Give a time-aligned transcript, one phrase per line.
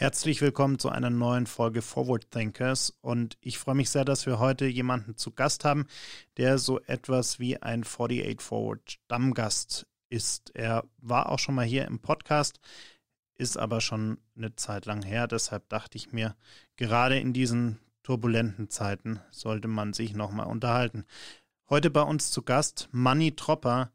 [0.00, 4.38] Herzlich willkommen zu einer neuen Folge Forward Thinkers und ich freue mich sehr, dass wir
[4.38, 5.88] heute jemanden zu Gast haben,
[6.36, 10.52] der so etwas wie ein 48 Forward Stammgast ist.
[10.54, 12.60] Er war auch schon mal hier im Podcast,
[13.34, 16.36] ist aber schon eine Zeit lang her, deshalb dachte ich mir,
[16.76, 21.06] gerade in diesen turbulenten Zeiten sollte man sich nochmal unterhalten.
[21.68, 23.90] Heute bei uns zu Gast Manny Tropper,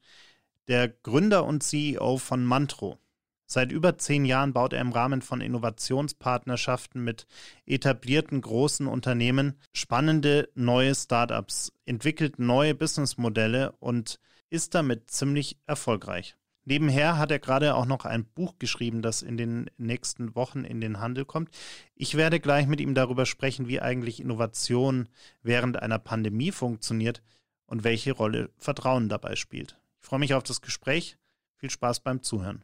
[0.68, 3.00] der Gründer und CEO von Mantro.
[3.46, 7.28] Seit über zehn Jahren baut er im Rahmen von Innovationspartnerschaften mit
[7.66, 16.36] etablierten großen Unternehmen spannende neue Startups, entwickelt neue Businessmodelle und ist damit ziemlich erfolgreich.
[16.66, 20.80] Nebenher hat er gerade auch noch ein Buch geschrieben, das in den nächsten Wochen in
[20.80, 21.50] den Handel kommt.
[21.94, 25.10] Ich werde gleich mit ihm darüber sprechen, wie eigentlich Innovation
[25.42, 27.22] während einer Pandemie funktioniert
[27.66, 29.78] und welche Rolle Vertrauen dabei spielt.
[30.00, 31.18] Ich freue mich auf das Gespräch.
[31.58, 32.64] Viel Spaß beim Zuhören.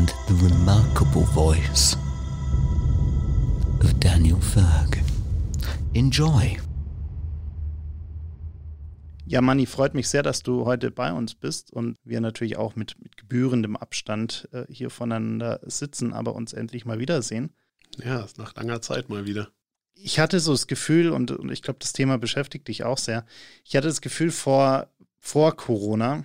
[0.00, 1.94] and the remarkable voice
[3.82, 4.98] of Daniel Ferg.
[5.92, 6.58] Enjoy.
[9.26, 12.76] Ja, Manni, freut mich sehr, dass du heute bei uns bist und wir natürlich auch
[12.76, 17.50] mit, mit gebührendem Abstand äh, hier voneinander sitzen, aber uns endlich mal wiedersehen.
[18.02, 19.50] Ja, nach langer Zeit mal wieder.
[19.92, 23.26] Ich hatte so das Gefühl, und, und ich glaube, das Thema beschäftigt dich auch sehr,
[23.66, 26.24] ich hatte das Gefühl vor, vor Corona,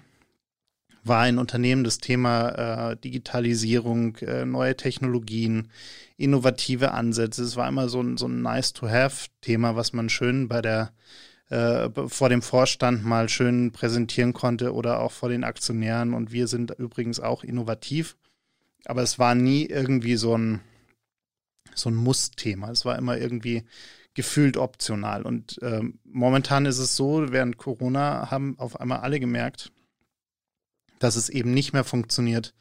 [1.05, 5.69] war in Unternehmen das Thema äh, Digitalisierung, äh, neue Technologien,
[6.17, 7.43] innovative Ansätze.
[7.43, 10.93] Es war immer so ein, so ein Nice-to-Have-Thema, was man schön bei der
[11.49, 16.13] äh, vor dem Vorstand mal schön präsentieren konnte oder auch vor den Aktionären.
[16.13, 18.17] Und wir sind übrigens auch innovativ.
[18.85, 20.61] Aber es war nie irgendwie so ein,
[21.75, 22.71] so ein Muss-Thema.
[22.71, 23.63] Es war immer irgendwie
[24.15, 25.21] gefühlt optional.
[25.23, 29.71] Und äh, momentan ist es so, während Corona haben auf einmal alle gemerkt,
[30.99, 32.53] dass es eben nicht mehr funktioniert,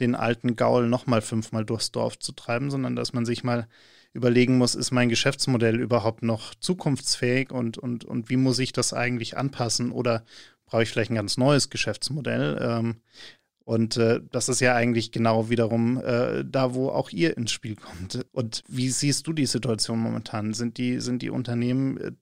[0.00, 3.68] den alten Gaul nochmal fünfmal durchs Dorf zu treiben, sondern dass man sich mal
[4.12, 8.92] überlegen muss, ist mein Geschäftsmodell überhaupt noch zukunftsfähig und, und, und wie muss ich das
[8.92, 10.24] eigentlich anpassen oder
[10.66, 12.58] brauche ich vielleicht ein ganz neues Geschäftsmodell?
[12.60, 12.96] Ähm,
[13.64, 17.76] und äh, das ist ja eigentlich genau wiederum äh, da, wo auch ihr ins Spiel
[17.76, 18.26] kommt.
[18.32, 20.52] Und wie siehst du die Situation momentan?
[20.52, 22.12] Sind die, sind die Unternehmen äh,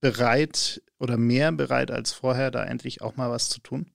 [0.00, 3.86] bereit oder mehr bereit als vorher, da endlich auch mal was zu tun?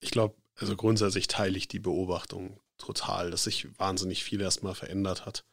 [0.00, 5.24] Ich glaube, also grundsätzlich teile ich die Beobachtung total, dass sich wahnsinnig viel erstmal verändert
[5.24, 5.44] hat.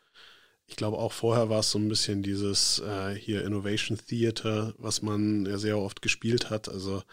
[0.67, 5.03] Ich glaube auch vorher war es so ein bisschen dieses äh, hier Innovation Theater, was
[5.03, 6.69] man ja sehr oft gespielt hat.
[6.69, 7.03] Also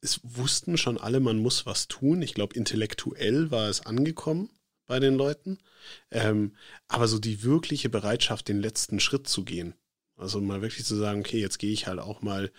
[0.00, 2.22] es wussten schon alle, man muss was tun.
[2.22, 4.48] Ich glaube, intellektuell war es angekommen
[4.86, 5.58] bei den Leuten.
[6.10, 6.56] Ähm,
[6.88, 9.74] aber so die wirkliche Bereitschaft, den letzten Schritt zu gehen,
[10.16, 12.50] also mal wirklich zu sagen, okay, jetzt gehe ich halt auch mal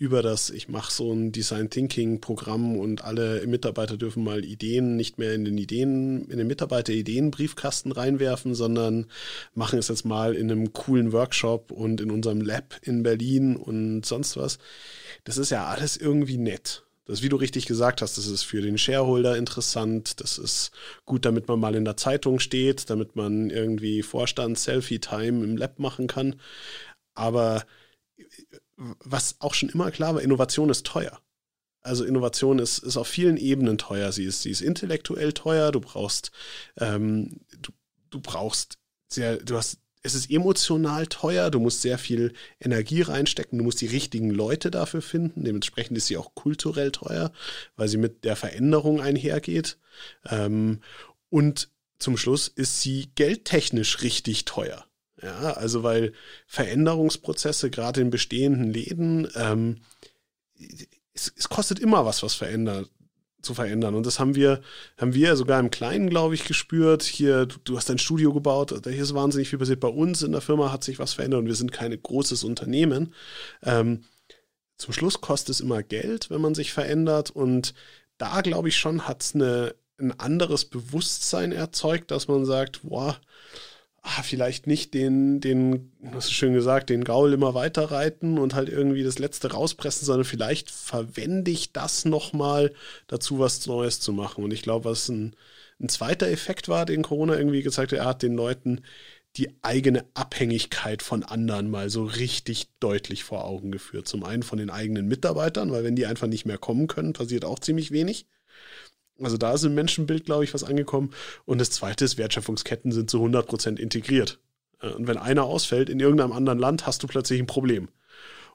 [0.00, 4.96] über das, ich mache so ein Design Thinking Programm und alle Mitarbeiter dürfen mal Ideen
[4.96, 9.08] nicht mehr in den Ideen, in den Mitarbeiter Ideenbriefkasten reinwerfen, sondern
[9.54, 14.06] machen es jetzt mal in einem coolen Workshop und in unserem Lab in Berlin und
[14.06, 14.58] sonst was.
[15.24, 16.82] Das ist ja alles irgendwie nett.
[17.04, 20.22] Das, wie du richtig gesagt hast, das ist für den Shareholder interessant.
[20.22, 20.70] Das ist
[21.04, 26.06] gut, damit man mal in der Zeitung steht, damit man irgendwie Vorstand-Selfie-Time im Lab machen
[26.06, 26.36] kann.
[27.12, 27.66] Aber
[29.04, 31.20] was auch schon immer klar war, Innovation ist teuer.
[31.82, 34.12] Also Innovation ist, ist auf vielen Ebenen teuer.
[34.12, 35.72] Sie ist, sie ist intellektuell teuer.
[35.72, 36.30] Du brauchst,
[36.78, 37.72] ähm, du,
[38.10, 41.50] du brauchst sehr, du hast, es ist emotional teuer.
[41.50, 43.58] Du musst sehr viel Energie reinstecken.
[43.58, 45.44] Du musst die richtigen Leute dafür finden.
[45.44, 47.32] Dementsprechend ist sie auch kulturell teuer,
[47.76, 49.78] weil sie mit der Veränderung einhergeht.
[50.28, 50.80] Ähm,
[51.30, 54.86] und zum Schluss ist sie geldtechnisch richtig teuer.
[55.22, 56.12] Ja, also weil
[56.46, 59.82] Veränderungsprozesse gerade in bestehenden Läden, ähm,
[61.12, 62.88] es, es kostet immer was, was verändert
[63.42, 63.94] zu verändern.
[63.94, 64.60] Und das haben wir,
[64.98, 67.02] haben wir sogar im Kleinen, glaube ich, gespürt.
[67.02, 69.80] Hier, du, du, hast ein Studio gebaut, da ist wahnsinnig viel passiert.
[69.80, 73.14] Bei uns in der Firma hat sich was verändert und wir sind kein großes Unternehmen.
[73.62, 74.04] Ähm,
[74.76, 77.30] zum Schluss kostet es immer Geld, wenn man sich verändert.
[77.30, 77.74] Und
[78.18, 83.18] da, glaube ich, schon hat es ein anderes Bewusstsein erzeugt, dass man sagt, boah,
[84.02, 88.54] ah, vielleicht nicht den, den, hast du schön gesagt, den Gaul immer weiter reiten und
[88.54, 92.72] halt irgendwie das Letzte rauspressen, sondern vielleicht verwende ich das nochmal
[93.08, 94.44] dazu, was Neues zu machen.
[94.44, 95.36] Und ich glaube, was ein,
[95.80, 98.82] ein zweiter Effekt war, den Corona irgendwie gezeigt hat, er hat den Leuten
[99.36, 104.08] die eigene Abhängigkeit von anderen mal so richtig deutlich vor Augen geführt.
[104.08, 107.44] Zum einen von den eigenen Mitarbeitern, weil wenn die einfach nicht mehr kommen können, passiert
[107.44, 108.26] auch ziemlich wenig.
[109.22, 111.12] Also da ist im Menschenbild, glaube ich, was angekommen.
[111.44, 114.38] Und das Zweite ist, Wertschöpfungsketten sind zu 100 Prozent integriert.
[114.80, 117.88] Äh, und wenn einer ausfällt in irgendeinem anderen Land, hast du plötzlich ein Problem.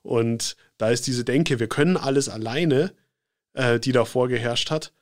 [0.02, 2.94] Und da ist diese Denke, wir können alles alleine,
[3.54, 4.94] äh, die davor geherrscht hat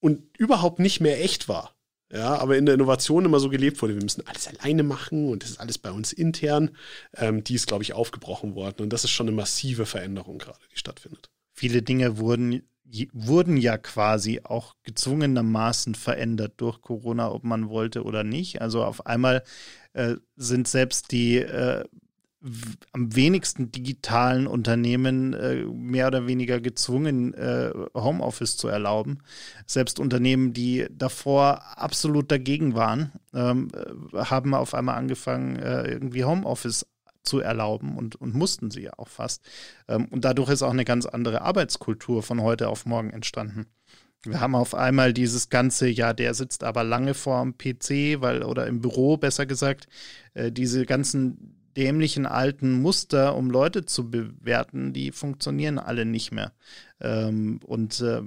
[0.00, 1.74] und überhaupt nicht mehr echt war.
[2.10, 5.42] Ja, aber in der Innovation immer so gelebt wurde, wir müssen alles alleine machen und
[5.42, 6.70] das ist alles bei uns intern.
[7.14, 8.82] Ähm, die ist, glaube ich, aufgebrochen worden.
[8.82, 11.28] Und das ist schon eine massive Veränderung gerade, die stattfindet.
[11.52, 12.62] Viele Dinge wurden
[13.12, 18.60] wurden ja quasi auch gezwungenermaßen verändert durch Corona, ob man wollte oder nicht.
[18.62, 19.42] Also auf einmal
[19.92, 21.84] äh, sind selbst die äh,
[22.92, 29.18] am wenigsten digitalen Unternehmen äh, mehr oder weniger gezwungen, äh, Homeoffice zu erlauben.
[29.66, 36.24] Selbst Unternehmen, die davor absolut dagegen waren, ähm, äh, haben auf einmal angefangen, äh, irgendwie
[36.24, 36.86] Homeoffice
[37.28, 39.42] zu erlauben und, und mussten sie ja auch fast.
[39.86, 43.66] Ähm, und dadurch ist auch eine ganz andere Arbeitskultur von heute auf morgen entstanden.
[44.24, 48.42] Wir haben auf einmal dieses ganze, ja, der sitzt aber lange vor dem PC, weil,
[48.42, 49.86] oder im Büro besser gesagt,
[50.34, 56.52] äh, diese ganzen dämlichen alten Muster, um Leute zu bewerten, die funktionieren alle nicht mehr.
[57.00, 58.22] Ähm, und äh,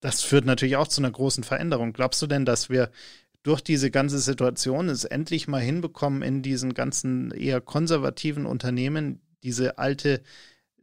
[0.00, 1.92] das führt natürlich auch zu einer großen Veränderung.
[1.92, 2.90] Glaubst du denn, dass wir
[3.42, 9.78] durch diese ganze Situation es endlich mal hinbekommen, in diesen ganzen eher konservativen Unternehmen diese
[9.78, 10.22] alte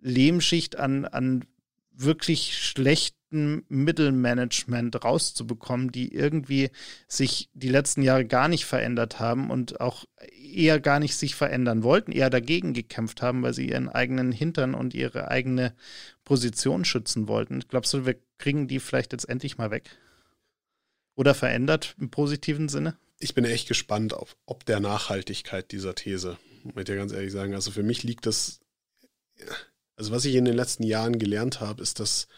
[0.01, 1.45] Lehmschicht an, an
[1.91, 6.71] wirklich schlechten Mittelmanagement rauszubekommen, die irgendwie
[7.07, 11.83] sich die letzten Jahre gar nicht verändert haben und auch eher gar nicht sich verändern
[11.83, 15.73] wollten, eher dagegen gekämpft haben, weil sie ihren eigenen Hintern und ihre eigene
[16.23, 17.61] Position schützen wollten.
[17.67, 19.89] Glaubst du, wir kriegen die vielleicht jetzt endlich mal weg?
[21.19, 22.97] Oder verändert im positiven Sinne?
[23.19, 26.37] Ich bin echt gespannt auf ob der Nachhaltigkeit dieser These.
[26.63, 27.53] Ich dir ganz ehrlich sagen.
[27.53, 28.61] Also für mich liegt das,
[29.97, 32.29] also was ich in den letzten Jahren gelernt habe, ist, dass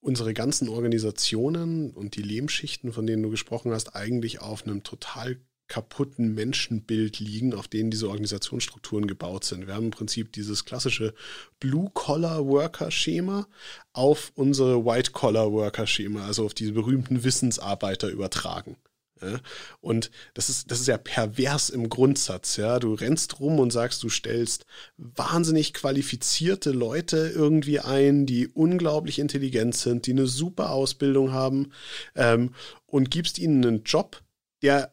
[0.00, 5.40] unsere ganzen Organisationen und die Lehmschichten, von denen du gesprochen hast, eigentlich auf einem total
[5.68, 9.66] kaputten Menschenbild liegen, auf denen diese Organisationsstrukturen gebaut sind.
[9.66, 11.14] Wir haben im Prinzip dieses klassische
[11.60, 13.46] Blue-Collar-Worker-Schema
[13.92, 18.76] auf unsere White-Collar-Worker-Schema, also auf diese berühmten Wissensarbeiter übertragen.
[19.20, 19.40] Ja,
[19.80, 22.56] und das ist, das ist ja pervers im Grundsatz.
[22.56, 24.64] Ja, du rennst rum und sagst, du stellst
[24.96, 31.72] wahnsinnig qualifizierte Leute irgendwie ein, die unglaublich intelligent sind, die eine super Ausbildung haben
[32.14, 32.54] ähm,
[32.86, 34.22] und gibst ihnen einen Job,
[34.62, 34.92] der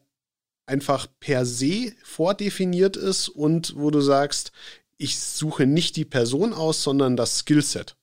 [0.66, 4.52] einfach per se vordefiniert ist und wo du sagst,
[4.98, 7.96] ich suche nicht die Person aus, sondern das Skillset.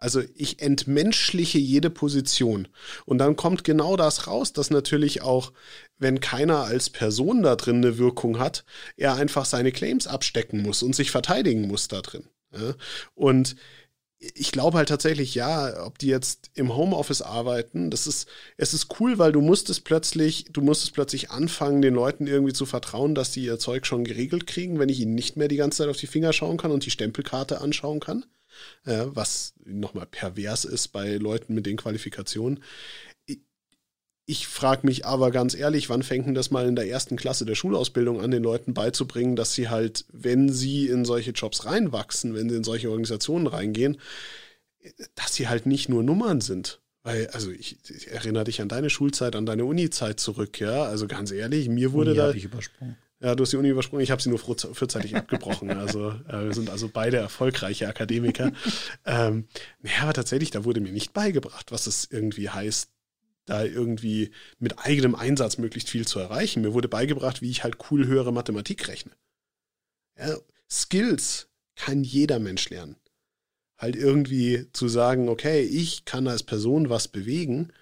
[0.00, 2.68] Also ich entmenschliche jede Position.
[3.04, 5.52] Und dann kommt genau das raus, dass natürlich auch,
[5.98, 8.64] wenn keiner als Person da drin eine Wirkung hat,
[8.96, 12.28] er einfach seine Claims abstecken muss und sich verteidigen muss da drin.
[13.14, 13.56] Und
[14.20, 18.98] ich glaube halt tatsächlich, ja, ob die jetzt im Homeoffice arbeiten, das ist, es ist
[18.98, 22.66] cool, weil du musst es plötzlich, du musst es plötzlich anfangen, den Leuten irgendwie zu
[22.66, 25.78] vertrauen, dass sie ihr Zeug schon geregelt kriegen, wenn ich ihnen nicht mehr die ganze
[25.78, 28.24] Zeit auf die Finger schauen kann und die Stempelkarte anschauen kann.
[28.84, 32.62] Äh, was nochmal pervers ist bei Leuten mit den Qualifikationen.
[34.30, 37.46] Ich frage mich aber ganz ehrlich, wann fängt denn das mal in der ersten Klasse
[37.46, 42.34] der Schulausbildung an, den Leuten beizubringen, dass sie halt, wenn sie in solche Jobs reinwachsen,
[42.34, 43.98] wenn sie in solche Organisationen reingehen,
[45.14, 46.82] dass sie halt nicht nur Nummern sind.
[47.04, 50.82] Weil, also ich, ich erinnere dich an deine Schulzeit, an deine Uni-Zeit zurück, ja.
[50.82, 52.30] Also ganz ehrlich, mir wurde Uni da.
[52.32, 52.98] Ich übersprungen.
[53.20, 55.70] Ja, du hast die Uni übersprungen, ich habe sie nur vorzeitig abgebrochen.
[55.70, 58.52] Also äh, wir sind also beide erfolgreiche Akademiker.
[59.06, 59.48] ähm,
[59.80, 62.90] naja, aber tatsächlich, da wurde mir nicht beigebracht, was es irgendwie heißt,
[63.48, 66.62] da irgendwie mit eigenem Einsatz möglichst viel zu erreichen.
[66.62, 69.12] Mir wurde beigebracht, wie ich halt cool höhere Mathematik rechne.
[70.18, 70.36] Ja,
[70.70, 72.96] Skills kann jeder Mensch lernen.
[73.78, 77.72] Halt irgendwie zu sagen, okay, ich kann als Person was bewegen,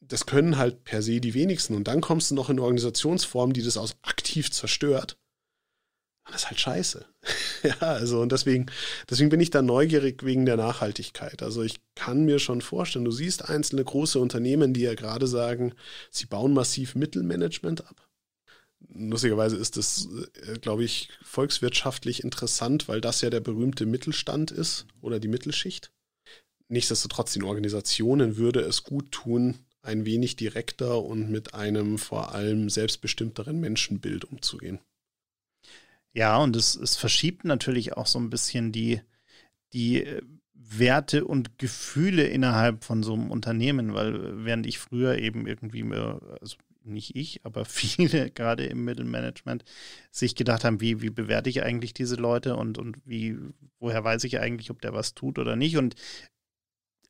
[0.00, 1.74] das können halt per se die wenigsten.
[1.74, 5.18] Und dann kommst du noch in eine Organisationsform, die das aus aktiv zerstört.
[6.26, 7.06] Das ist halt scheiße.
[7.62, 8.66] ja, also und deswegen,
[9.08, 11.42] deswegen bin ich da neugierig wegen der Nachhaltigkeit.
[11.42, 15.72] Also ich kann mir schon vorstellen, du siehst einzelne große Unternehmen, die ja gerade sagen,
[16.10, 18.08] sie bauen massiv Mittelmanagement ab.
[18.92, 20.08] Lustigerweise ist das,
[20.46, 25.92] äh, glaube ich, volkswirtschaftlich interessant, weil das ja der berühmte Mittelstand ist oder die Mittelschicht.
[26.68, 32.68] Nichtsdestotrotz, den Organisationen würde es gut tun, ein wenig direkter und mit einem vor allem
[32.68, 34.80] selbstbestimmteren Menschenbild umzugehen.
[36.16, 39.02] Ja, und es, es verschiebt natürlich auch so ein bisschen die,
[39.74, 40.22] die äh,
[40.54, 46.22] Werte und Gefühle innerhalb von so einem Unternehmen, weil während ich früher eben irgendwie, mehr,
[46.40, 49.64] also nicht ich, aber viele gerade im Mittelmanagement
[50.10, 53.36] sich gedacht haben, wie, wie bewerte ich eigentlich diese Leute und, und wie,
[53.78, 55.76] woher weiß ich eigentlich, ob der was tut oder nicht.
[55.76, 55.96] Und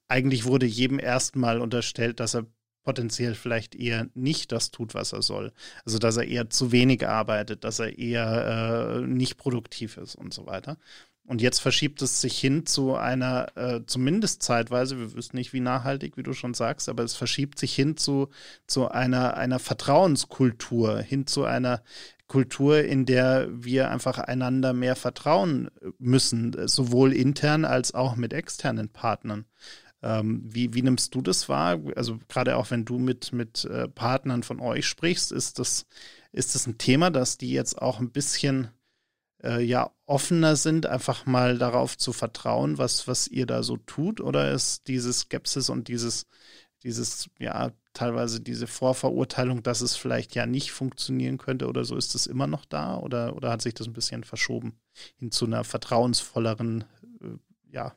[0.09, 2.47] eigentlich wurde jedem erstmal unterstellt, dass er
[2.87, 5.53] potenziell vielleicht eher nicht das tut, was er soll.
[5.85, 10.33] Also dass er eher zu wenig arbeitet, dass er eher äh, nicht produktiv ist und
[10.33, 10.79] so weiter.
[11.27, 15.59] Und jetzt verschiebt es sich hin zu einer, äh, zumindest zeitweise, wir wissen nicht, wie
[15.59, 18.29] nachhaltig, wie du schon sagst, aber es verschiebt sich hin zu,
[18.69, 21.83] zu einer, einer Vertrauenskultur, hin zu einer
[22.29, 28.89] Kultur, in der wir einfach einander mehr vertrauen müssen, sowohl intern als auch mit externen
[28.89, 29.45] Partnern.
[30.07, 31.81] Ähm, wie, wie nimmst du das wahr?
[31.97, 35.85] Also gerade auch wenn du mit, mit äh, Partnern von euch sprichst, ist das,
[36.31, 38.69] ist das ein Thema, dass die jetzt auch ein bisschen
[39.43, 44.21] äh, ja offener sind, einfach mal darauf zu vertrauen, was, was ihr da so tut?
[44.21, 46.27] Oder ist diese Skepsis und dieses,
[46.85, 52.15] dieses, ja, teilweise diese Vorverurteilung, dass es vielleicht ja nicht funktionieren könnte oder so, ist
[52.15, 52.97] das immer noch da?
[52.97, 54.79] Oder, oder hat sich das ein bisschen verschoben
[55.17, 56.85] hin zu einer vertrauensvolleren,
[57.23, 57.97] äh, ja,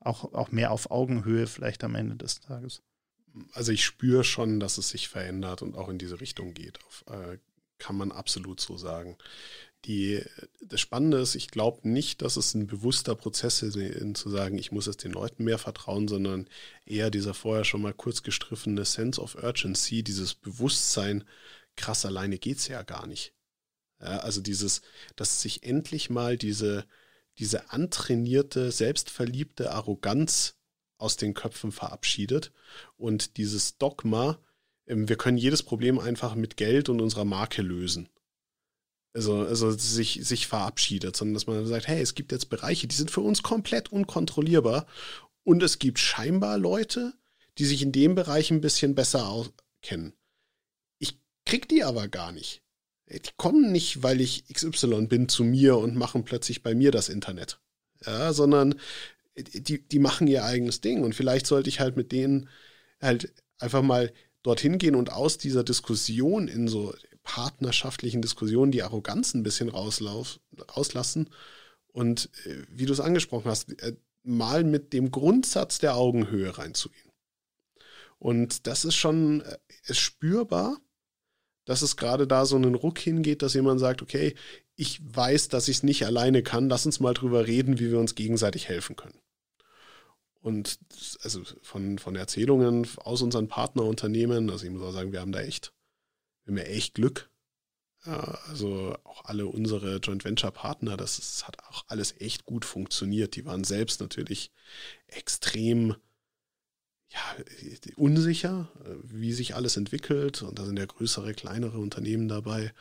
[0.00, 2.82] auch, auch mehr auf Augenhöhe vielleicht am Ende des Tages?
[3.52, 6.84] Also ich spüre schon, dass es sich verändert und auch in diese Richtung geht.
[6.84, 7.38] Auf, äh,
[7.80, 9.16] kann man absolut so sagen.
[9.86, 10.22] Die,
[10.60, 13.78] das Spannende ist, ich glaube nicht, dass es ein bewusster Prozess ist,
[14.18, 16.48] zu sagen, ich muss es den Leuten mehr vertrauen, sondern
[16.84, 21.24] eher dieser vorher schon mal kurz gestriffene Sense of Urgency, dieses Bewusstsein,
[21.76, 23.32] krass, alleine geht es ja gar nicht.
[24.00, 24.82] Ja, also dieses,
[25.16, 26.86] dass sich endlich mal diese,
[27.38, 30.56] diese antrainierte, selbstverliebte Arroganz
[30.98, 32.52] aus den Köpfen verabschiedet
[32.96, 34.38] und dieses Dogma,
[34.86, 38.08] ähm, wir können jedes Problem einfach mit Geld und unserer Marke lösen
[39.14, 42.94] also, also sich, sich verabschiedet, sondern dass man sagt, hey, es gibt jetzt Bereiche, die
[42.94, 44.86] sind für uns komplett unkontrollierbar
[45.42, 47.14] und es gibt scheinbar Leute,
[47.58, 50.14] die sich in dem Bereich ein bisschen besser auskennen.
[50.98, 52.62] Ich krieg die aber gar nicht.
[53.10, 57.08] Die kommen nicht, weil ich XY bin zu mir und machen plötzlich bei mir das
[57.08, 57.60] Internet.
[58.06, 58.76] Ja, sondern
[59.36, 62.48] die, die machen ihr eigenes Ding und vielleicht sollte ich halt mit denen
[63.00, 64.12] halt einfach mal
[64.42, 70.40] dorthin gehen und aus dieser Diskussion in so partnerschaftlichen Diskussionen die Arroganz ein bisschen rauslauf,
[70.76, 71.30] rauslassen
[71.88, 77.10] und, äh, wie du es angesprochen hast, äh, mal mit dem Grundsatz der Augenhöhe reinzugehen.
[78.18, 80.78] Und das ist schon äh, ist spürbar,
[81.70, 84.34] dass es gerade da so einen Ruck hingeht, dass jemand sagt, okay,
[84.74, 88.00] ich weiß, dass ich es nicht alleine kann, lass uns mal drüber reden, wie wir
[88.00, 89.20] uns gegenseitig helfen können.
[90.40, 90.80] Und
[91.22, 95.42] also von, von Erzählungen aus unseren Partnerunternehmen, also ich muss auch sagen, wir haben da
[95.42, 95.72] echt
[96.44, 97.30] wir haben ja echt Glück.
[98.04, 102.64] Ja, also auch alle unsere Joint Venture Partner, das ist, hat auch alles echt gut
[102.64, 103.36] funktioniert.
[103.36, 104.50] Die waren selbst natürlich
[105.06, 105.94] extrem
[107.12, 107.44] ja,
[107.96, 108.68] unsicher,
[109.02, 110.42] wie sich alles entwickelt.
[110.42, 112.72] Und da sind ja größere, kleinere Unternehmen dabei.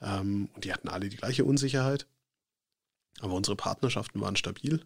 [0.00, 2.06] Ähm, und die hatten alle die gleiche Unsicherheit.
[3.20, 4.84] Aber unsere Partnerschaften waren stabil.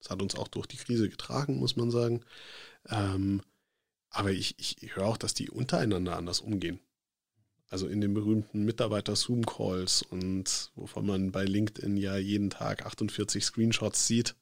[0.00, 2.24] Das hat uns auch durch die Krise getragen, muss man sagen.
[2.88, 3.42] Ähm,
[4.10, 6.80] aber ich, ich höre auch, dass die untereinander anders umgehen.
[7.70, 14.06] Also in den berühmten Mitarbeiter-Zoom-Calls und wovon man bei LinkedIn ja jeden Tag 48 Screenshots
[14.06, 14.36] sieht.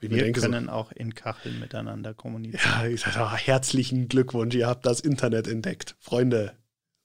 [0.00, 2.62] Wir denke, können so, auch in Kacheln miteinander kommunizieren.
[2.64, 5.96] Ja, ich sage auch herzlichen Glückwunsch, ihr habt das Internet entdeckt.
[5.98, 6.52] Freunde,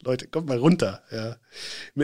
[0.02, 1.04] Leute, kommt mal runter.
[1.12, 1.36] Ja.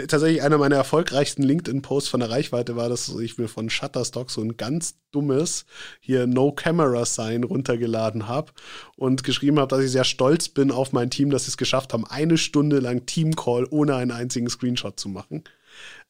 [0.08, 4.42] Tatsächlich einer meiner erfolgreichsten LinkedIn-Posts von der Reichweite war, dass ich mir von Shutterstock so
[4.42, 5.66] ein ganz dummes
[6.02, 8.52] hier No Camera Sign runtergeladen habe
[8.98, 11.94] und geschrieben habe, dass ich sehr stolz bin auf mein Team, dass sie es geschafft
[11.94, 15.46] haben, eine Stunde lang Team Call ohne einen einzigen Screenshot zu machen.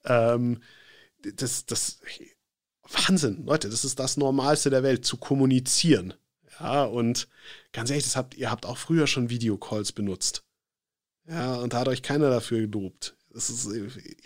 [0.06, 0.62] Ähm,
[1.36, 2.00] das, das
[3.08, 6.14] Wahnsinn, Leute, das ist das Normalste der Welt, zu kommunizieren.
[6.60, 7.28] Ja, und
[7.72, 10.44] ganz ehrlich, das habt, ihr habt auch früher schon Videocalls benutzt.
[11.28, 13.18] Ja, und da hat euch keiner dafür gelobt.
[13.34, 13.68] Ist,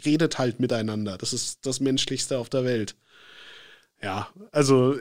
[0.06, 1.18] redet halt miteinander.
[1.18, 2.96] Das ist das Menschlichste auf der Welt.
[4.02, 4.96] Ja, also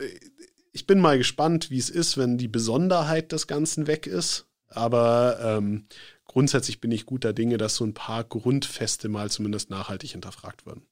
[0.71, 4.47] ich bin mal gespannt, wie es ist, wenn die Besonderheit des Ganzen weg ist.
[4.67, 5.87] Aber ähm,
[6.25, 10.85] grundsätzlich bin ich guter Dinge, dass so ein paar Grundfeste mal zumindest nachhaltig hinterfragt werden.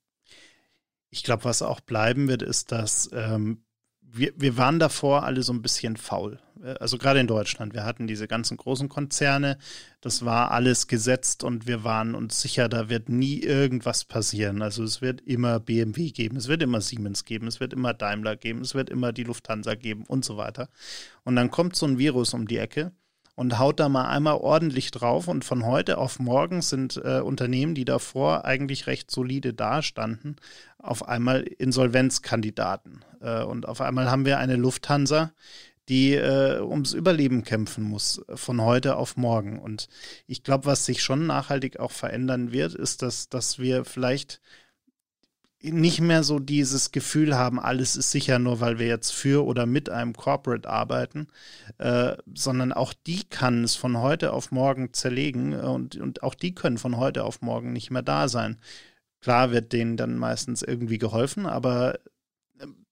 [1.09, 3.63] Ich glaube, was auch bleiben wird, ist, dass ähm,
[4.01, 6.39] wir, wir waren davor alle so ein bisschen faul.
[6.79, 7.73] Also gerade in Deutschland.
[7.73, 9.57] Wir hatten diese ganzen großen Konzerne.
[10.01, 14.61] Das war alles gesetzt und wir waren uns sicher, da wird nie irgendwas passieren.
[14.61, 18.35] Also es wird immer BMW geben, es wird immer Siemens geben, es wird immer Daimler
[18.35, 20.69] geben, es wird immer die Lufthansa geben und so weiter.
[21.23, 22.91] Und dann kommt so ein Virus um die Ecke
[23.37, 25.27] und haut da mal einmal ordentlich drauf.
[25.27, 30.37] Und von heute auf morgen sind äh, Unternehmen, die davor eigentlich recht solide dastanden,
[30.79, 33.05] auf einmal Insolvenzkandidaten.
[33.21, 35.33] Äh, und auf einmal haben wir eine Lufthansa,
[35.87, 39.59] die äh, ums Überleben kämpfen muss von heute auf morgen.
[39.59, 39.87] Und
[40.25, 44.41] ich glaube, was sich schon nachhaltig auch verändern wird, ist, dass, dass wir vielleicht
[45.61, 49.65] nicht mehr so dieses Gefühl haben, alles ist sicher, nur weil wir jetzt für oder
[49.65, 51.27] mit einem Corporate arbeiten,
[51.79, 56.53] äh, sondern auch die kann es von heute auf morgen zerlegen und, und auch die
[56.53, 58.57] können von heute auf morgen nicht mehr da sein.
[59.19, 61.97] Klar wird denen dann meistens irgendwie geholfen, aber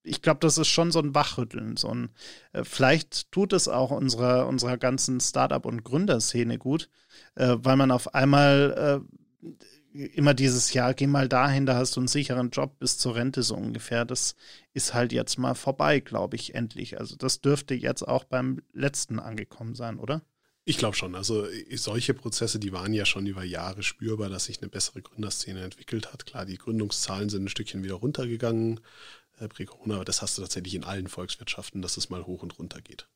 [0.05, 1.77] ich glaube, das ist schon so ein Wachrütteln.
[1.77, 2.09] So ein,
[2.53, 6.89] äh, vielleicht tut es auch unserer, unserer ganzen Startup- und Gründerszene gut,
[7.35, 9.47] äh, weil man auf einmal äh,
[9.95, 13.43] immer dieses Jahr, geh mal dahin, da hast du einen sicheren Job bis zur Rente
[13.43, 14.05] so ungefähr.
[14.05, 14.35] Das
[14.73, 16.99] ist halt jetzt mal vorbei, glaube ich, endlich.
[16.99, 20.21] Also das dürfte jetzt auch beim letzten angekommen sein, oder?
[20.65, 21.15] Ich glaube schon.
[21.15, 25.63] Also solche Prozesse, die waren ja schon über Jahre spürbar, dass sich eine bessere Gründerszene
[25.63, 26.25] entwickelt hat.
[26.25, 28.81] Klar, die Gründungszahlen sind ein Stückchen wieder runtergegangen
[29.39, 32.57] äh, Prä-Corona, aber das hast du tatsächlich in allen Volkswirtschaften, dass es mal hoch und
[32.57, 33.07] runter geht.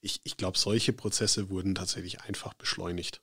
[0.00, 3.22] Ich, ich glaube, solche Prozesse wurden tatsächlich einfach beschleunigt.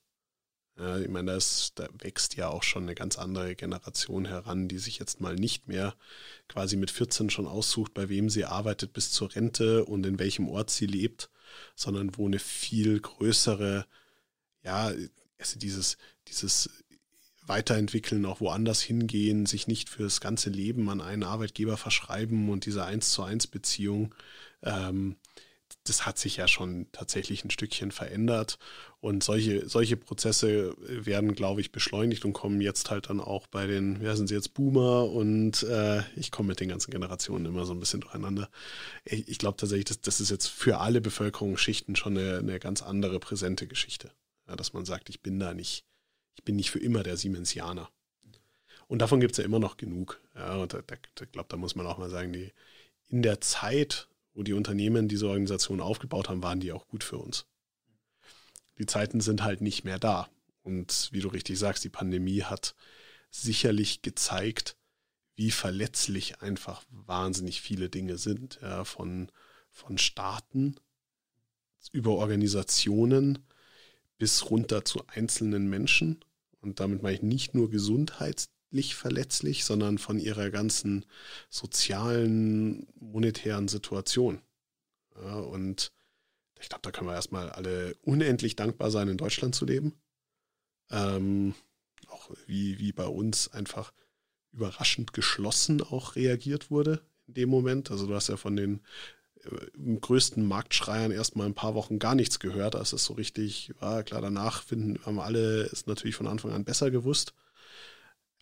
[0.80, 4.66] Ja, ich meine, da, ist, da wächst ja auch schon eine ganz andere Generation heran,
[4.66, 5.94] die sich jetzt mal nicht mehr
[6.48, 10.48] quasi mit 14 schon aussucht, bei wem sie arbeitet bis zur Rente und in welchem
[10.48, 11.28] Ort sie lebt,
[11.76, 13.84] sondern wo eine viel größere,
[14.64, 14.90] ja,
[15.38, 16.70] also dieses, dieses
[17.42, 22.86] weiterentwickeln, auch woanders hingehen, sich nicht fürs ganze Leben an einen Arbeitgeber verschreiben und diese
[22.86, 24.14] eins zu eins Beziehung,
[24.62, 25.16] ähm,
[25.84, 28.58] das hat sich ja schon tatsächlich ein Stückchen verändert.
[29.00, 33.66] Und solche, solche Prozesse werden, glaube ich, beschleunigt und kommen jetzt halt dann auch bei
[33.66, 37.64] den, wer sind sie jetzt, Boomer und äh, ich komme mit den ganzen Generationen immer
[37.64, 38.50] so ein bisschen durcheinander.
[39.04, 42.82] Ich, ich glaube tatsächlich, das, das ist jetzt für alle Bevölkerungsschichten schon eine, eine ganz
[42.82, 44.10] andere präsente Geschichte.
[44.48, 45.86] Ja, dass man sagt, ich bin da nicht
[46.40, 47.90] ich bin nicht für immer der Siemensianer.
[48.86, 50.20] Und davon gibt es ja immer noch genug.
[50.34, 52.52] Ja, und da, da, ich glaube, da muss man auch mal sagen, die,
[53.08, 57.18] in der Zeit, wo die Unternehmen diese Organisation aufgebaut haben, waren die auch gut für
[57.18, 57.46] uns.
[58.78, 60.28] Die Zeiten sind halt nicht mehr da.
[60.62, 62.74] Und wie du richtig sagst, die Pandemie hat
[63.30, 64.76] sicherlich gezeigt,
[65.34, 68.58] wie verletzlich einfach wahnsinnig viele Dinge sind.
[68.62, 69.30] Ja, von,
[69.70, 70.76] von Staaten
[71.92, 73.38] über Organisationen
[74.18, 76.24] bis runter zu einzelnen Menschen.
[76.60, 78.48] Und damit meine ich nicht nur gesundheitlich
[78.94, 81.04] verletzlich, sondern von ihrer ganzen
[81.48, 84.40] sozialen, monetären Situation.
[85.22, 85.92] Ja, und
[86.60, 89.94] ich glaube, da können wir erstmal alle unendlich dankbar sein, in Deutschland zu leben.
[90.90, 91.54] Ähm,
[92.08, 93.92] auch wie, wie bei uns einfach
[94.52, 97.90] überraschend geschlossen auch reagiert wurde in dem Moment.
[97.90, 98.80] Also du hast ja von den
[99.74, 104.02] im größten Marktschreiern erstmal ein paar Wochen gar nichts gehört, als es so richtig war.
[104.02, 107.32] Klar, danach finden, haben alle es natürlich von Anfang an besser gewusst.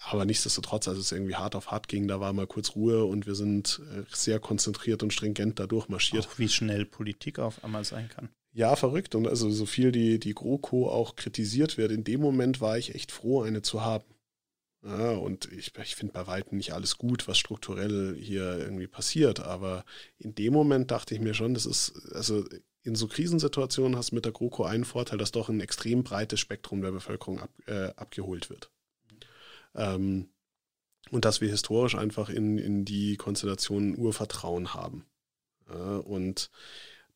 [0.01, 3.27] Aber nichtsdestotrotz, als es irgendwie hart auf hart ging, da war mal kurz Ruhe und
[3.27, 6.27] wir sind äh, sehr konzentriert und stringent da durchmarschiert.
[6.27, 8.29] Auch wie schnell Politik auf einmal sein kann.
[8.53, 9.15] Ja, verrückt.
[9.15, 12.95] Und also so viel die, die GroKo auch kritisiert wird, in dem Moment war ich
[12.95, 14.05] echt froh, eine zu haben.
[14.85, 19.41] Ja, und ich, ich finde bei weitem nicht alles gut, was strukturell hier irgendwie passiert.
[19.41, 19.85] Aber
[20.19, 22.45] in dem Moment dachte ich mir schon, das ist, also
[22.83, 26.39] in so Krisensituationen hast du mit der GroKo einen Vorteil, dass doch ein extrem breites
[26.39, 28.71] Spektrum der Bevölkerung ab, äh, abgeholt wird.
[29.75, 30.29] Ähm,
[31.11, 35.07] und dass wir historisch einfach in, in die Konstellation Urvertrauen haben.
[35.69, 36.51] Ja, und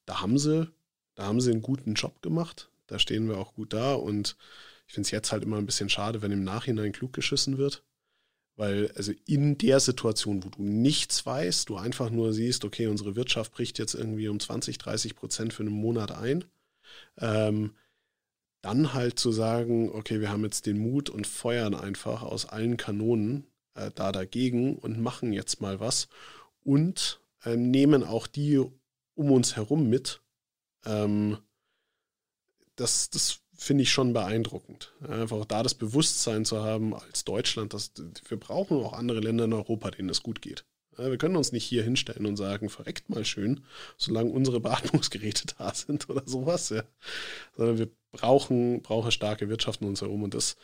[0.07, 0.71] da haben sie,
[1.15, 2.71] da haben sie einen guten Job gemacht.
[2.87, 4.37] Da stehen wir auch gut da und
[4.87, 7.83] ich finde es jetzt halt immer ein bisschen schade, wenn im Nachhinein klug geschissen wird.
[8.57, 13.17] Weil, also in der Situation, wo du nichts weißt, du einfach nur siehst, okay, unsere
[13.17, 16.45] Wirtschaft bricht jetzt irgendwie um 20, 30 Prozent für einen Monat ein,
[17.19, 17.75] ähm,
[18.63, 22.77] dann halt zu sagen, okay, wir haben jetzt den Mut und feuern einfach aus allen
[22.77, 23.45] Kanonen
[23.75, 26.09] äh, da dagegen und machen jetzt mal was
[26.65, 28.63] und äh, nehmen auch die
[29.15, 30.23] um uns herum mit.
[30.85, 31.39] Ähm,
[32.77, 34.93] das, das finde ich schon beeindruckend.
[35.07, 37.93] Einfach da das Bewusstsein zu haben als Deutschland, dass
[38.29, 40.65] wir brauchen auch andere Länder in Europa, denen es gut geht.
[40.97, 43.65] Wir können uns nicht hier hinstellen und sagen, verreckt mal schön,
[43.97, 46.83] solange unsere Beatmungsgeräte da sind oder sowas, ja.
[47.57, 50.23] Sondern wir brauchen, brauchen starke Wirtschaft um uns herum.
[50.23, 50.57] Und das,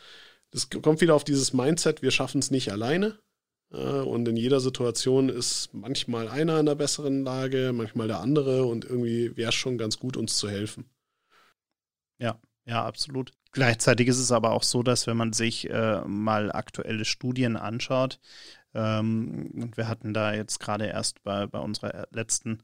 [0.51, 3.19] das kommt wieder auf dieses Mindset, wir schaffen es nicht alleine.
[3.71, 8.83] Und in jeder Situation ist manchmal einer in der besseren Lage, manchmal der andere und
[8.83, 10.89] irgendwie wäre es schon ganz gut, uns zu helfen.
[12.17, 13.31] Ja, ja, absolut.
[13.51, 18.19] Gleichzeitig ist es aber auch so, dass wenn man sich äh, mal aktuelle Studien anschaut,
[18.73, 22.59] ähm, und wir hatten da jetzt gerade erst bei, bei unserer letzten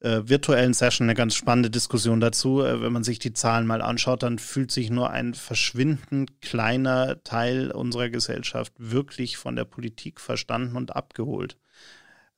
[0.00, 2.62] äh, virtuellen Session eine ganz spannende Diskussion dazu.
[2.62, 7.22] Äh, wenn man sich die Zahlen mal anschaut, dann fühlt sich nur ein verschwindend kleiner
[7.22, 11.58] Teil unserer Gesellschaft wirklich von der Politik verstanden und abgeholt.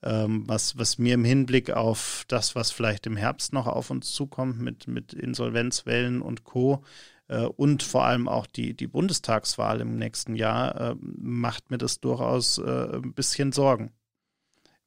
[0.01, 4.11] Ähm, was, was mir im Hinblick auf das, was vielleicht im Herbst noch auf uns
[4.11, 6.83] zukommt mit, mit Insolvenzwellen und Co.
[7.27, 11.99] Äh, und vor allem auch die, die Bundestagswahl im nächsten Jahr, äh, macht mir das
[11.99, 13.93] durchaus äh, ein bisschen Sorgen.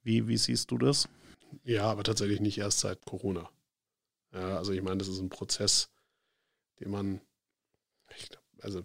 [0.03, 1.09] Wie, wie siehst du das?
[1.65, 3.49] Ja, aber tatsächlich nicht erst seit Corona.
[4.33, 5.91] Ja, also ich meine, das ist ein Prozess,
[6.81, 7.21] den man,
[8.07, 8.85] glaub, also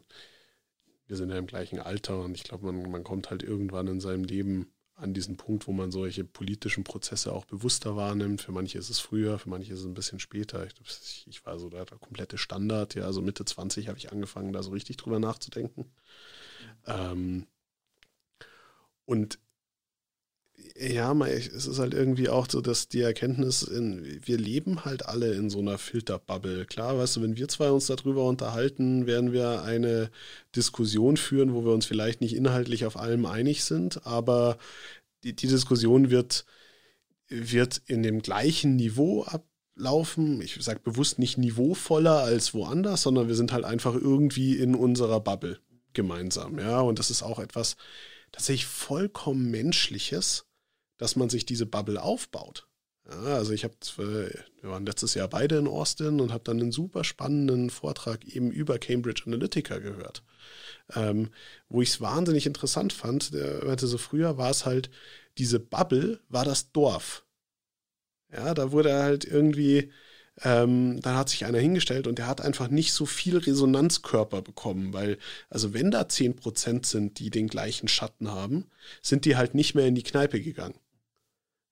[1.06, 4.00] wir sind ja im gleichen Alter und ich glaube, man, man kommt halt irgendwann in
[4.00, 8.42] seinem Leben an diesen Punkt, wo man solche politischen Prozesse auch bewusster wahrnimmt.
[8.42, 10.66] Für manche ist es früher, für manche ist es ein bisschen später.
[10.66, 14.54] Ich, ich, war so der, der, komplette Standard, ja, also Mitte 20 habe ich angefangen,
[14.54, 15.92] da so richtig drüber nachzudenken.
[16.86, 17.48] Ähm,
[19.06, 19.40] und
[20.78, 25.34] ja, es ist halt irgendwie auch so, dass die Erkenntnis, in, wir leben halt alle
[25.34, 26.66] in so einer Filterbubble.
[26.66, 30.10] Klar, weißt du, wenn wir zwei uns darüber unterhalten, werden wir eine
[30.56, 34.58] Diskussion führen, wo wir uns vielleicht nicht inhaltlich auf allem einig sind, aber
[35.24, 36.46] die, die Diskussion wird,
[37.30, 40.42] wird in dem gleichen Niveau ablaufen.
[40.42, 45.20] Ich sage bewusst nicht niveauvoller als woanders, sondern wir sind halt einfach irgendwie in unserer
[45.20, 45.60] Bubble
[45.94, 46.60] gemeinsam.
[46.60, 47.76] Ja, und das ist auch etwas
[48.32, 50.46] tatsächlich vollkommen Menschliches
[51.02, 52.68] dass man sich diese Bubble aufbaut.
[53.10, 56.72] Ja, also ich habe, wir waren letztes Jahr beide in Austin und habe dann einen
[56.72, 60.22] super spannenden Vortrag eben über Cambridge Analytica gehört,
[60.96, 61.30] ähm,
[61.70, 63.34] wo ich es wahnsinnig interessant fand.
[63.34, 64.92] Der meinte so früher war es halt
[65.40, 67.26] diese Bubble war das Dorf.
[68.32, 69.92] Ja, da wurde halt irgendwie,
[70.44, 74.94] ähm, dann hat sich einer hingestellt und der hat einfach nicht so viel Resonanzkörper bekommen,
[74.94, 75.18] weil,
[75.50, 78.70] also wenn da 10% sind, die den gleichen Schatten haben,
[79.02, 80.76] sind die halt nicht mehr in die Kneipe gegangen.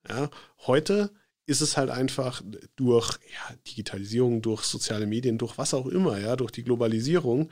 [0.07, 0.29] Ja,
[0.65, 1.11] heute
[1.45, 2.43] ist es halt einfach
[2.75, 7.51] durch ja, Digitalisierung, durch soziale Medien, durch was auch immer, ja, durch die Globalisierung,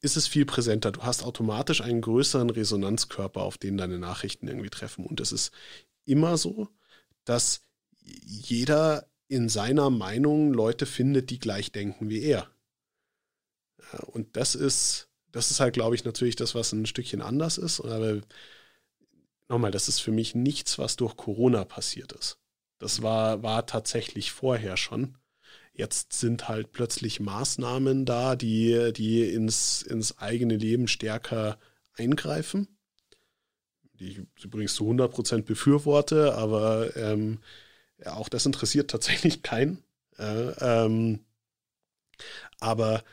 [0.00, 0.92] ist es viel präsenter.
[0.92, 5.06] Du hast automatisch einen größeren Resonanzkörper, auf den deine Nachrichten irgendwie treffen.
[5.06, 5.52] Und es ist
[6.04, 6.68] immer so,
[7.24, 7.62] dass
[8.02, 12.50] jeder in seiner Meinung Leute findet, die gleich denken wie er.
[13.92, 17.58] Ja, und das ist, das ist halt, glaube ich, natürlich das, was ein Stückchen anders
[17.58, 17.80] ist.
[17.80, 18.20] Aber
[19.48, 22.38] nochmal, das ist für mich nichts, was durch Corona passiert ist.
[22.78, 25.16] Das war, war tatsächlich vorher schon.
[25.72, 31.58] Jetzt sind halt plötzlich Maßnahmen da, die, die ins, ins eigene Leben stärker
[31.94, 32.68] eingreifen.
[33.94, 37.40] Die ich übrigens zu 100% befürworte, aber ähm,
[38.04, 39.82] ja, auch das interessiert tatsächlich keinen.
[40.18, 41.20] Äh, ähm,
[42.60, 43.04] aber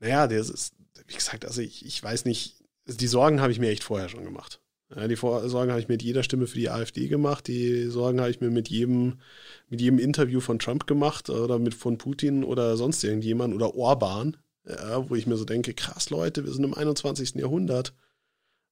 [0.00, 0.74] naja, das ist,
[1.06, 4.24] wie gesagt, also ich, ich weiß nicht, die Sorgen habe ich mir echt vorher schon
[4.24, 4.61] gemacht.
[4.94, 7.46] Ja, die Sorgen habe ich mit jeder Stimme für die AfD gemacht.
[7.48, 9.20] Die Sorgen habe ich mir mit jedem,
[9.68, 14.36] mit jedem Interview von Trump gemacht oder mit von Putin oder sonst irgendjemand oder Orban,
[14.66, 17.34] ja, wo ich mir so denke, krass Leute, wir sind im 21.
[17.34, 17.94] Jahrhundert.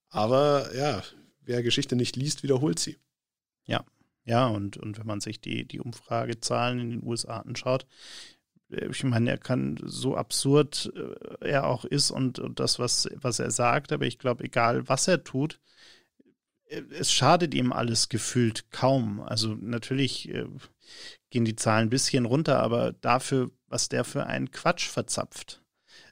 [0.08, 1.02] Aber ja,
[1.42, 2.98] wer Geschichte nicht liest, wiederholt sie.
[3.64, 3.84] Ja,
[4.24, 7.86] ja, und, und wenn man sich die, die Umfragezahlen in den USA anschaut,
[8.70, 13.08] äh, ich meine, er kann so absurd äh, er auch ist und, und das, was,
[13.14, 15.60] was er sagt, aber ich glaube, egal was er tut,
[16.70, 19.20] es schadet ihm alles gefühlt kaum.
[19.20, 20.46] Also natürlich äh,
[21.30, 25.62] gehen die Zahlen ein bisschen runter, aber dafür, was der für einen Quatsch verzapft,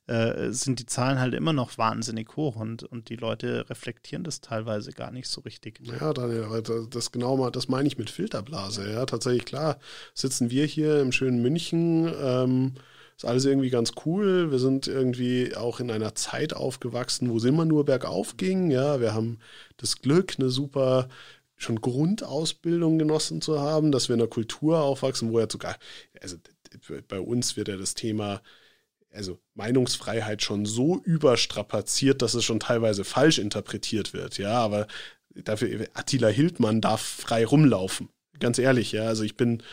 [0.07, 4.40] äh, sind die Zahlen halt immer noch wahnsinnig hoch und, und die Leute reflektieren das
[4.40, 5.81] teilweise gar nicht so richtig.
[5.83, 8.90] Ja, Daniel, das genau mal, das meine ich mit Filterblase.
[8.90, 9.79] Ja, tatsächlich klar,
[10.14, 12.12] sitzen wir hier im schönen München.
[12.21, 12.75] Ähm,
[13.18, 14.52] ist alles irgendwie ganz cool.
[14.52, 18.70] Wir sind irgendwie auch in einer Zeit aufgewachsen, wo es immer nur bergauf ging.
[18.70, 19.40] Ja, wir haben
[19.76, 21.09] das Glück, eine super
[21.57, 25.76] schon Grundausbildung genossen zu haben, dass wir in einer Kultur aufwachsen, wo ja sogar,
[26.20, 26.37] also
[27.09, 28.40] bei uns wird ja das Thema,
[29.11, 34.38] also Meinungsfreiheit schon so überstrapaziert, dass es schon teilweise falsch interpretiert wird.
[34.38, 34.87] Ja, aber
[35.35, 38.11] dafür, Attila Hildmann darf frei rumlaufen.
[38.38, 39.07] Ganz ehrlich, ja.
[39.09, 39.64] Also ich bin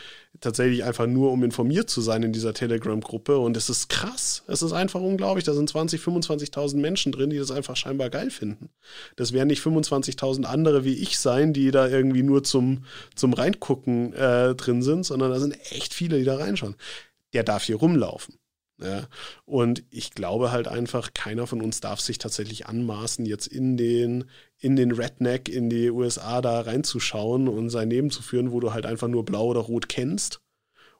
[0.41, 3.37] tatsächlich einfach nur, um informiert zu sein in dieser Telegram-Gruppe.
[3.37, 4.43] Und es ist krass.
[4.47, 5.43] Es ist einfach unglaublich.
[5.43, 8.69] Da sind 20, 25.000 Menschen drin, die das einfach scheinbar geil finden.
[9.15, 14.13] Das werden nicht 25.000 andere wie ich sein, die da irgendwie nur zum, zum Reingucken
[14.13, 16.75] äh, drin sind, sondern da sind echt viele, die da reinschauen.
[17.33, 18.37] Der darf hier rumlaufen.
[18.77, 19.07] Ja,
[19.45, 24.25] und ich glaube halt einfach, keiner von uns darf sich tatsächlich anmaßen, jetzt in den,
[24.59, 28.73] in den Redneck in die USA da reinzuschauen und sein Leben zu führen, wo du
[28.73, 30.41] halt einfach nur blau oder rot kennst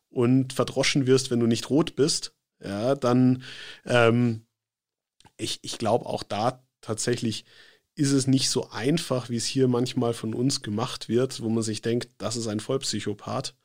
[0.10, 2.34] und verdroschen wirst, wenn du nicht rot bist.
[2.64, 3.44] Ja, dann,
[3.86, 4.46] ähm,
[5.38, 7.46] ich, ich glaube auch da tatsächlich
[7.96, 11.64] ist es nicht so einfach, wie es hier manchmal von uns gemacht wird, wo man
[11.64, 13.56] sich denkt, das ist ein Vollpsychopath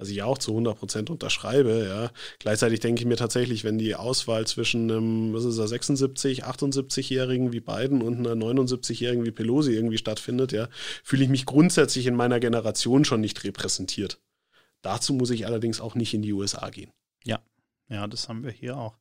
[0.00, 1.86] was ich auch zu 100 Prozent unterschreibe.
[1.86, 2.10] Ja.
[2.38, 7.52] Gleichzeitig denke ich mir tatsächlich, wenn die Auswahl zwischen einem, was ist er, 76, 78-Jährigen
[7.52, 10.68] wie Biden und einer 79-Jährigen wie Pelosi irgendwie stattfindet, ja,
[11.04, 14.18] fühle ich mich grundsätzlich in meiner Generation schon nicht repräsentiert.
[14.80, 16.90] Dazu muss ich allerdings auch nicht in die USA gehen.
[17.22, 17.40] Ja,
[17.90, 18.96] ja, das haben wir hier auch.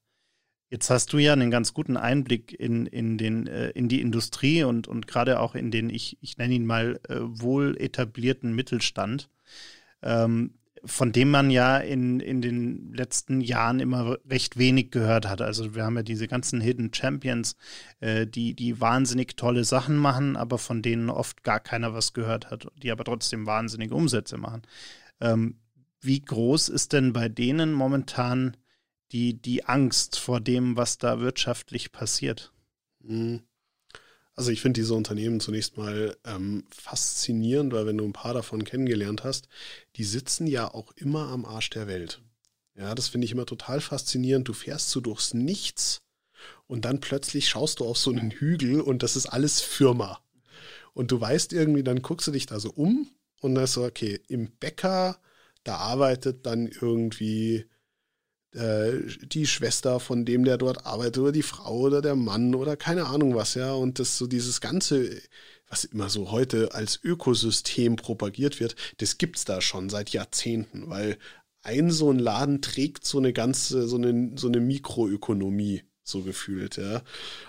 [0.69, 4.63] Jetzt hast du ja einen ganz guten Einblick in, in, den, äh, in die Industrie
[4.63, 9.29] und, und gerade auch in den, ich, ich nenne ihn mal, äh, wohl etablierten Mittelstand,
[10.03, 15.41] ähm, von dem man ja in, in den letzten Jahren immer recht wenig gehört hat.
[15.41, 17.55] Also wir haben ja diese ganzen Hidden Champions,
[17.99, 22.49] äh, die, die wahnsinnig tolle Sachen machen, aber von denen oft gar keiner was gehört
[22.51, 24.61] hat, die aber trotzdem wahnsinnige Umsätze machen.
[25.19, 25.59] Ähm,
[26.01, 28.55] wie groß ist denn bei denen momentan
[29.11, 32.53] die, die Angst vor dem, was da wirtschaftlich passiert?
[33.01, 33.41] Mhm.
[34.39, 38.63] Also ich finde diese Unternehmen zunächst mal ähm, faszinierend, weil wenn du ein paar davon
[38.63, 39.49] kennengelernt hast,
[39.97, 42.21] die sitzen ja auch immer am Arsch der Welt.
[42.73, 44.47] Ja, das finde ich immer total faszinierend.
[44.47, 46.03] Du fährst so durchs Nichts
[46.67, 50.21] und dann plötzlich schaust du auf so einen Hügel und das ist alles Firma.
[50.93, 53.09] Und du weißt irgendwie, dann guckst du dich da so um
[53.41, 55.19] und dann ist so, okay, im Bäcker,
[55.65, 57.65] da arbeitet dann irgendwie
[58.53, 63.05] die Schwester von dem, der dort arbeitet, oder die Frau oder der Mann oder keine
[63.05, 63.73] Ahnung was, ja.
[63.73, 65.21] Und das so dieses ganze,
[65.67, 71.17] was immer so heute als Ökosystem propagiert wird, das gibt's da schon seit Jahrzehnten, weil
[71.61, 76.77] ein so ein Laden trägt so eine ganze, so eine, so eine Mikroökonomie, so gefühlt,
[76.77, 77.03] ja.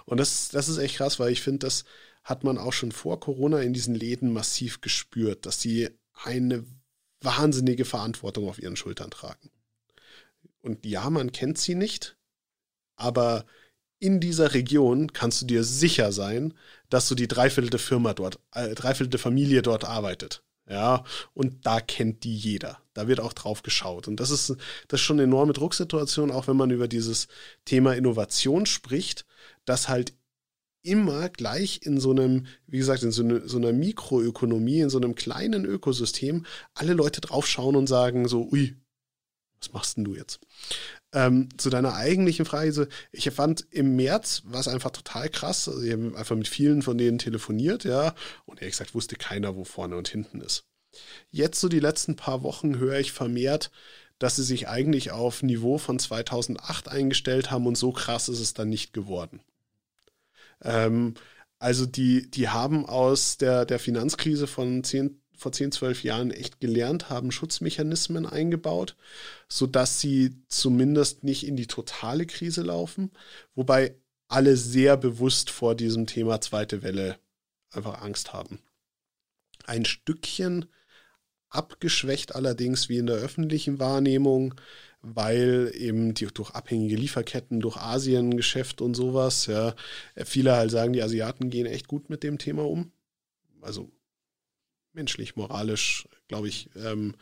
[0.04, 1.84] Und das, das ist echt krass, weil ich finde, das
[2.24, 6.64] hat man auch schon vor Corona in diesen Läden massiv gespürt, dass sie eine
[7.22, 9.50] wahnsinnige Verantwortung auf ihren Schultern tragen.
[10.62, 12.16] Und ja, man kennt sie nicht,
[12.96, 13.44] aber
[13.98, 16.54] in dieser Region kannst du dir sicher sein,
[16.88, 20.42] dass du die dreiviertelte Firma dort, äh, dreiviertelte Familie dort arbeitet.
[20.68, 22.80] Ja, und da kennt die jeder.
[22.92, 24.06] Da wird auch drauf geschaut.
[24.06, 24.50] Und das ist,
[24.86, 27.26] das ist schon eine enorme Drucksituation, auch wenn man über dieses
[27.64, 29.26] Thema Innovation spricht,
[29.64, 30.14] dass halt
[30.82, 34.98] immer gleich in so einem, wie gesagt, in so, eine, so einer Mikroökonomie, in so
[34.98, 38.76] einem kleinen Ökosystem, alle Leute draufschauen und sagen so, ui,
[39.60, 40.40] was machst denn du jetzt?
[41.12, 45.68] Ähm, zu deiner eigentlichen Frage, ich fand im März war es einfach total krass.
[45.68, 48.14] Also ich habe einfach mit vielen von denen telefoniert, ja,
[48.46, 50.64] und ehrlich gesagt wusste keiner, wo vorne und hinten ist.
[51.30, 53.70] Jetzt so die letzten paar Wochen höre ich vermehrt,
[54.18, 58.54] dass sie sich eigentlich auf Niveau von 2008 eingestellt haben und so krass ist es
[58.54, 59.40] dann nicht geworden.
[60.62, 61.14] Ähm,
[61.58, 66.60] also die, die haben aus der, der Finanzkrise von 10, vor 10, 12 Jahren echt
[66.60, 68.96] gelernt, haben Schutzmechanismen eingebaut,
[69.48, 73.10] sodass sie zumindest nicht in die totale Krise laufen,
[73.54, 73.94] wobei
[74.28, 77.18] alle sehr bewusst vor diesem Thema zweite Welle
[77.70, 78.60] einfach Angst haben.
[79.64, 80.66] Ein Stückchen
[81.48, 84.54] abgeschwächt allerdings wie in der öffentlichen Wahrnehmung,
[85.02, 89.74] weil eben die, durch abhängige Lieferketten, durch Asiengeschäft und sowas, ja,
[90.24, 92.92] viele halt sagen, die Asiaten gehen echt gut mit dem Thema um.
[93.62, 93.90] Also
[94.92, 97.14] menschlich, moralisch, glaube ich, ähm,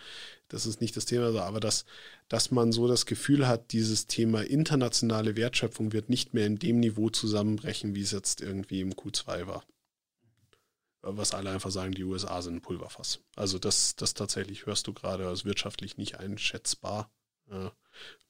[0.48, 1.85] das ist nicht das Thema, aber dass,
[2.28, 6.81] dass man so das Gefühl hat, dieses Thema internationale Wertschöpfung wird nicht mehr in dem
[6.81, 9.64] Niveau zusammenbrechen, wie es jetzt irgendwie im Q2 war.
[11.02, 13.20] Was alle einfach sagen, die USA sind ein Pulverfass.
[13.37, 17.11] Also das, das tatsächlich hörst du gerade als wirtschaftlich nicht einschätzbar.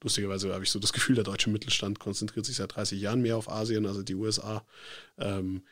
[0.01, 3.37] Lustigerweise habe ich so das Gefühl, der deutsche Mittelstand konzentriert sich seit 30 Jahren mehr
[3.37, 4.65] auf Asien, also die USA.
[5.17, 5.63] Ähm,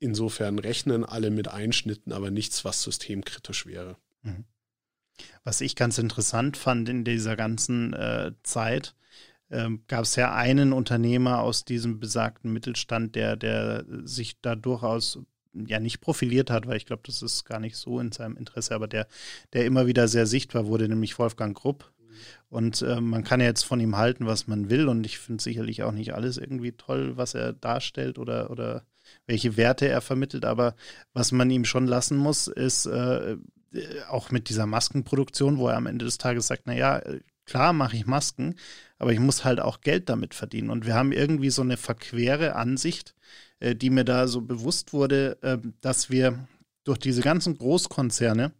[0.00, 3.96] Insofern rechnen alle mit Einschnitten, aber nichts, was systemkritisch wäre.
[4.22, 4.44] Mhm.
[5.42, 8.94] Was ich ganz interessant fand in dieser ganzen äh, Zeit,
[9.50, 15.18] ähm, gab es ja einen Unternehmer aus diesem besagten Mittelstand, der, der sich da durchaus
[15.54, 18.74] ja nicht profiliert hat, weil ich glaube, das ist gar nicht so in seinem Interesse,
[18.74, 19.08] aber der,
[19.52, 21.90] der immer wieder sehr sichtbar wurde, nämlich Wolfgang Grupp.
[22.48, 24.88] Und äh, man kann ja jetzt von ihm halten, was man will.
[24.88, 28.84] Und ich finde sicherlich auch nicht alles irgendwie toll, was er darstellt oder, oder
[29.28, 30.44] welche Werte er vermittelt.
[30.44, 30.74] Aber
[31.12, 33.36] was man ihm schon lassen muss, ist äh,
[34.08, 37.00] auch mit dieser Maskenproduktion, wo er am Ende des Tages sagt, naja,
[37.44, 38.56] klar mache ich Masken,
[38.98, 40.70] aber ich muss halt auch Geld damit verdienen.
[40.70, 43.14] Und wir haben irgendwie so eine verquere Ansicht,
[43.60, 46.48] äh, die mir da so bewusst wurde, äh, dass wir
[46.84, 48.52] durch diese ganzen Großkonzerne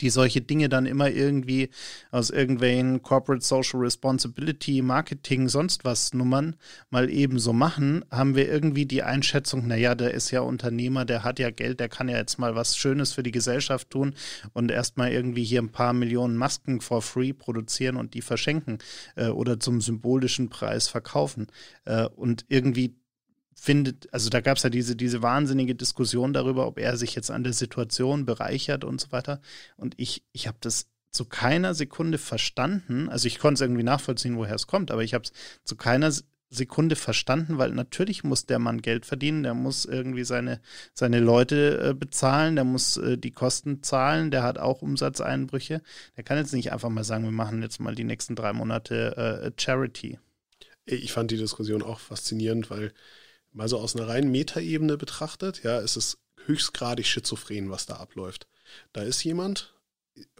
[0.00, 1.70] die solche Dinge dann immer irgendwie
[2.10, 6.56] aus irgendwelchen Corporate Social Responsibility, Marketing, sonst was Nummern
[6.90, 11.24] mal eben so machen, haben wir irgendwie die Einschätzung, naja, der ist ja Unternehmer, der
[11.24, 14.14] hat ja Geld, der kann ja jetzt mal was Schönes für die Gesellschaft tun
[14.52, 18.78] und erstmal irgendwie hier ein paar Millionen Masken for free produzieren und die verschenken
[19.16, 21.48] äh, oder zum symbolischen Preis verkaufen.
[21.84, 22.94] Äh, und irgendwie
[23.60, 27.30] findet, also da gab es ja diese, diese wahnsinnige Diskussion darüber, ob er sich jetzt
[27.30, 29.40] an der Situation bereichert und so weiter.
[29.76, 34.36] Und ich, ich habe das zu keiner Sekunde verstanden, also ich konnte es irgendwie nachvollziehen,
[34.36, 35.32] woher es kommt, aber ich habe es
[35.64, 36.12] zu keiner
[36.50, 40.60] Sekunde verstanden, weil natürlich muss der Mann Geld verdienen, der muss irgendwie seine,
[40.94, 45.82] seine Leute äh, bezahlen, der muss äh, die Kosten zahlen, der hat auch Umsatzeinbrüche.
[46.16, 49.16] Der kann jetzt nicht einfach mal sagen, wir machen jetzt mal die nächsten drei Monate
[49.16, 50.18] äh, Charity.
[50.86, 52.94] Ich fand die Diskussion auch faszinierend, weil
[53.58, 58.46] mal so aus einer reinen Metaebene betrachtet, ja, ist es höchstgradig schizophren, was da abläuft.
[58.92, 59.74] Da ist jemand,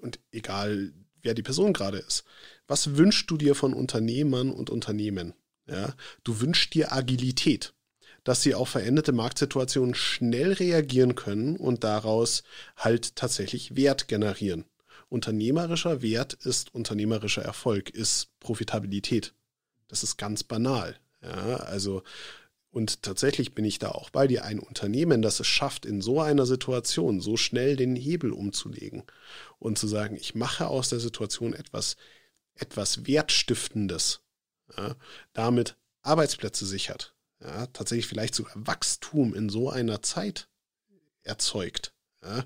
[0.00, 2.22] und egal wer die Person gerade ist,
[2.68, 5.35] was wünschst du dir von Unternehmern und Unternehmen?
[5.66, 7.74] Ja, du wünschst dir Agilität,
[8.22, 12.44] dass sie auf veränderte Marktsituationen schnell reagieren können und daraus
[12.76, 14.64] halt tatsächlich Wert generieren.
[15.09, 19.35] Unternehmerischer Wert ist unternehmerischer Erfolg, ist Profitabilität.
[19.88, 20.96] Das ist ganz banal.
[21.20, 22.04] Ja, also
[22.79, 24.45] und tatsächlich bin ich da auch bei dir.
[24.45, 29.03] Ein Unternehmen, das es schafft, in so einer Situation so schnell den Hebel umzulegen
[29.59, 31.97] und zu sagen, ich mache aus der Situation etwas,
[32.55, 34.21] etwas Wertstiftendes,
[34.77, 34.95] ja,
[35.33, 40.49] damit Arbeitsplätze sichert, ja, tatsächlich vielleicht sogar Wachstum in so einer Zeit
[41.25, 41.93] erzeugt.
[42.23, 42.45] Ja.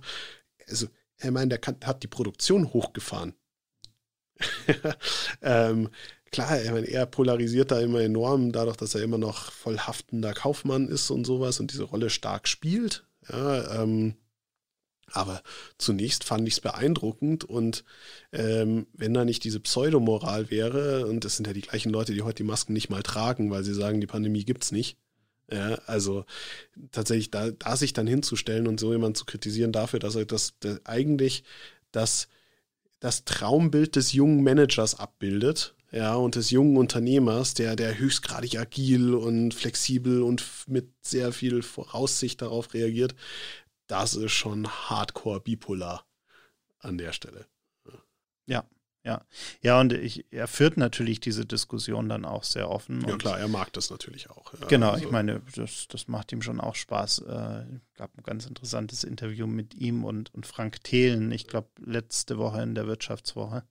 [0.67, 3.35] Also, ich meine, der kann, hat die Produktion hochgefahren.
[5.43, 5.91] ähm,
[6.33, 10.89] klar, meine, er polarisiert da immer enorm, dadurch, dass er immer noch voll haftender Kaufmann
[10.89, 13.05] ist und sowas und diese Rolle stark spielt.
[13.31, 14.17] Ja, ähm,
[15.13, 15.43] aber
[15.77, 17.85] zunächst fand ich es beeindruckend und
[18.33, 22.23] ähm, wenn da nicht diese Pseudomoral wäre, und das sind ja die gleichen Leute, die
[22.23, 24.97] heute die Masken nicht mal tragen, weil sie sagen, die Pandemie gibt's nicht.
[25.51, 26.25] Ja, also
[26.93, 30.55] tatsächlich da, da sich dann hinzustellen und so jemand zu kritisieren dafür, dass er das,
[30.61, 31.45] das eigentlich
[31.91, 32.29] das,
[33.01, 39.15] das Traumbild des jungen Managers abbildet, ja, und des jungen Unternehmers, der, der höchstgradig agil
[39.15, 43.15] und flexibel und mit sehr viel Voraussicht darauf reagiert,
[43.87, 46.07] das ist schon hardcore bipolar
[46.79, 47.47] an der Stelle.
[48.47, 48.65] Ja,
[49.05, 49.23] ja.
[49.61, 53.07] Ja, und ich, er führt natürlich diese Diskussion dann auch sehr offen.
[53.07, 54.55] Ja, klar, er mag das natürlich auch.
[54.55, 55.05] Ja, genau, also.
[55.05, 57.19] ich meine, das, das macht ihm schon auch Spaß.
[57.19, 57.65] Äh,
[57.97, 62.63] gab ein ganz interessantes Interview mit ihm und, und Frank Thelen, ich glaube, letzte Woche
[62.63, 63.65] in der Wirtschaftswoche,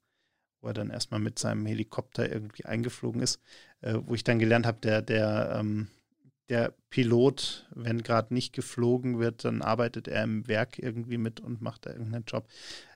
[0.61, 3.41] wo er dann erstmal mit seinem Helikopter irgendwie eingeflogen ist,
[3.81, 5.87] äh, wo ich dann gelernt habe, der, der, ähm,
[6.49, 11.61] der Pilot, wenn gerade nicht geflogen wird, dann arbeitet er im Werk irgendwie mit und
[11.61, 12.47] macht da irgendeinen Job.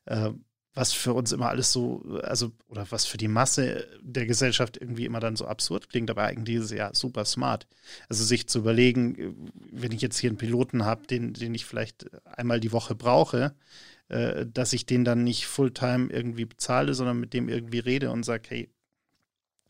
[0.06, 0.32] Äh,
[0.75, 5.06] was für uns immer alles so, also, oder was für die Masse der Gesellschaft irgendwie
[5.06, 7.65] immer dann so absurd klingt, aber eigentlich ist es ja super smart.
[8.10, 12.08] Also sich zu überlegen, wenn ich jetzt hier einen Piloten habe, den, den ich vielleicht
[12.25, 13.56] einmal die Woche brauche,
[14.09, 18.23] äh, dass ich den dann nicht Fulltime irgendwie bezahle, sondern mit dem irgendwie rede und
[18.23, 18.69] sage, hey,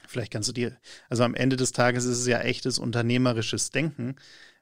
[0.08, 0.78] Vielleicht kannst du dir,
[1.10, 4.16] also am Ende des Tages ist es ja echtes unternehmerisches Denken,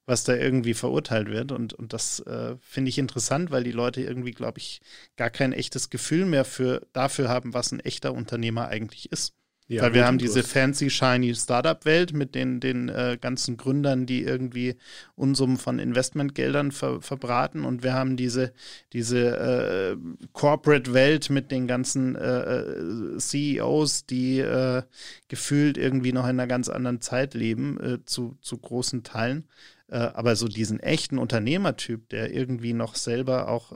[0.05, 1.51] was da irgendwie verurteilt wird.
[1.51, 4.81] Und, und das äh, finde ich interessant, weil die Leute irgendwie, glaube ich,
[5.15, 9.33] gar kein echtes Gefühl mehr für, dafür haben, was ein echter Unternehmer eigentlich ist.
[9.73, 14.21] Ja, Weil wir haben diese fancy, shiny Startup-Welt mit den, den äh, ganzen Gründern, die
[14.21, 14.75] irgendwie
[15.15, 17.65] Unsummen von Investmentgeldern ver verbraten.
[17.65, 18.53] Und wir haben diese,
[18.93, 24.83] diese äh, Corporate-Welt mit den ganzen äh, äh CEOs, die äh,
[25.27, 29.45] gefühlt irgendwie noch in einer ganz anderen Zeit leben, äh, zu, zu großen Teilen.
[29.89, 33.73] aber so diesen echten Unternehmertyp, der irgendwie noch selber auch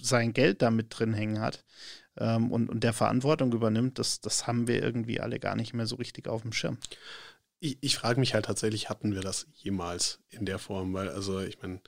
[0.00, 1.62] sein Geld damit drin hängen hat,
[2.18, 5.86] ähm, und, und der Verantwortung übernimmt, das, das haben wir irgendwie alle gar nicht mehr
[5.86, 6.78] so richtig auf dem Schirm.
[7.60, 10.92] Ich, ich frage mich halt tatsächlich, hatten wir das jemals in der Form?
[10.94, 11.80] Weil, also ich meine,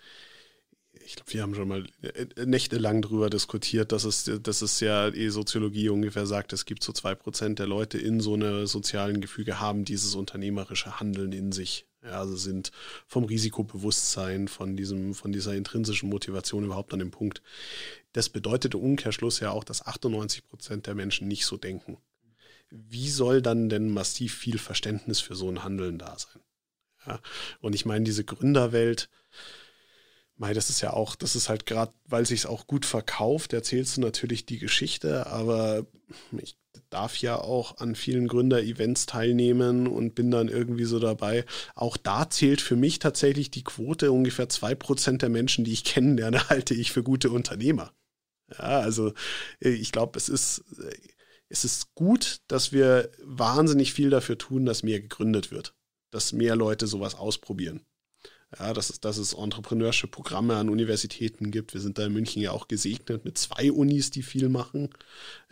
[0.93, 5.11] ich glaube, wir haben schon mal äh, nächtelang drüber diskutiert, dass es, dass es ja
[5.11, 9.21] die Soziologie ungefähr sagt, es gibt so zwei Prozent der Leute in so einem sozialen
[9.21, 11.87] Gefüge haben dieses unternehmerische Handeln in sich.
[12.03, 12.73] Ja, also sind
[13.07, 17.43] vom Risikobewusstsein, von diesem, von dieser intrinsischen Motivation überhaupt an dem Punkt.
[18.13, 21.99] Das bedeutet im Umkehrschluss ja auch, dass 98 Prozent der Menschen nicht so denken.
[22.71, 26.43] Wie soll dann denn massiv viel Verständnis für so ein Handeln da sein?
[27.07, 27.21] Ja,
[27.61, 29.09] und ich meine, diese Gründerwelt,
[30.37, 33.99] Mei, das ist ja auch, das ist halt gerade, weil sich auch gut verkauft, erzählst
[33.99, 35.87] du natürlich die Geschichte, aber
[36.33, 36.57] ich
[36.91, 41.45] darf ja auch an vielen Gründer-Events teilnehmen und bin dann irgendwie so dabei.
[41.75, 45.85] Auch da zählt für mich tatsächlich die Quote, ungefähr zwei Prozent der Menschen, die ich
[45.85, 47.93] kennenlerne, halte ich für gute Unternehmer.
[48.51, 49.13] Ja, also
[49.61, 50.65] ich glaube, es ist,
[51.49, 55.75] es ist gut, dass wir wahnsinnig viel dafür tun, dass mehr gegründet wird,
[56.11, 57.87] dass mehr Leute sowas ausprobieren.
[58.59, 61.73] Ja, dass es, dass es Entrepreneurship-Programme an Universitäten gibt.
[61.73, 64.89] Wir sind da in München ja auch gesegnet mit zwei Unis, die viel machen.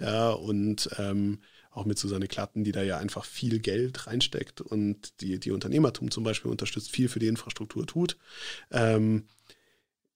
[0.01, 1.39] Ja, und ähm,
[1.71, 6.11] auch mit Susanne Klatten, die da ja einfach viel Geld reinsteckt und die, die Unternehmertum
[6.11, 8.17] zum Beispiel unterstützt, viel für die Infrastruktur tut.
[8.73, 9.29] Ähm,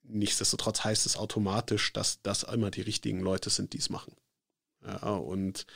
[0.02, 4.12] nichtsdestotrotz heißt es automatisch, dass das immer die richtigen Leute sind, die es machen.
[4.84, 5.66] Ja, und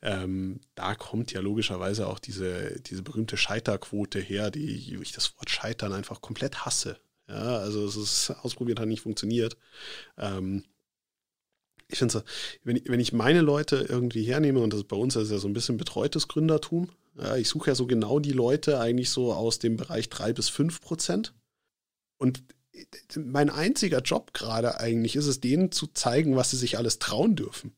[0.00, 5.50] ähm, da kommt ja logischerweise auch diese, diese berühmte Scheiterquote her, die ich das Wort
[5.50, 6.98] Scheitern einfach komplett hasse.
[7.28, 9.56] Ja, also es ist ausprobiert, hat nicht funktioniert.
[10.16, 10.64] Ähm,
[11.88, 12.22] ich finde so,
[12.64, 15.48] wenn ich, wenn ich meine Leute irgendwie hernehme, und das bei uns ist ja so
[15.48, 19.58] ein bisschen betreutes Gründertum, ja, ich suche ja so genau die Leute eigentlich so aus
[19.58, 21.34] dem Bereich drei bis fünf Prozent.
[22.18, 22.42] Und
[23.16, 27.36] mein einziger Job gerade eigentlich ist es, denen zu zeigen, was sie sich alles trauen
[27.36, 27.76] dürfen.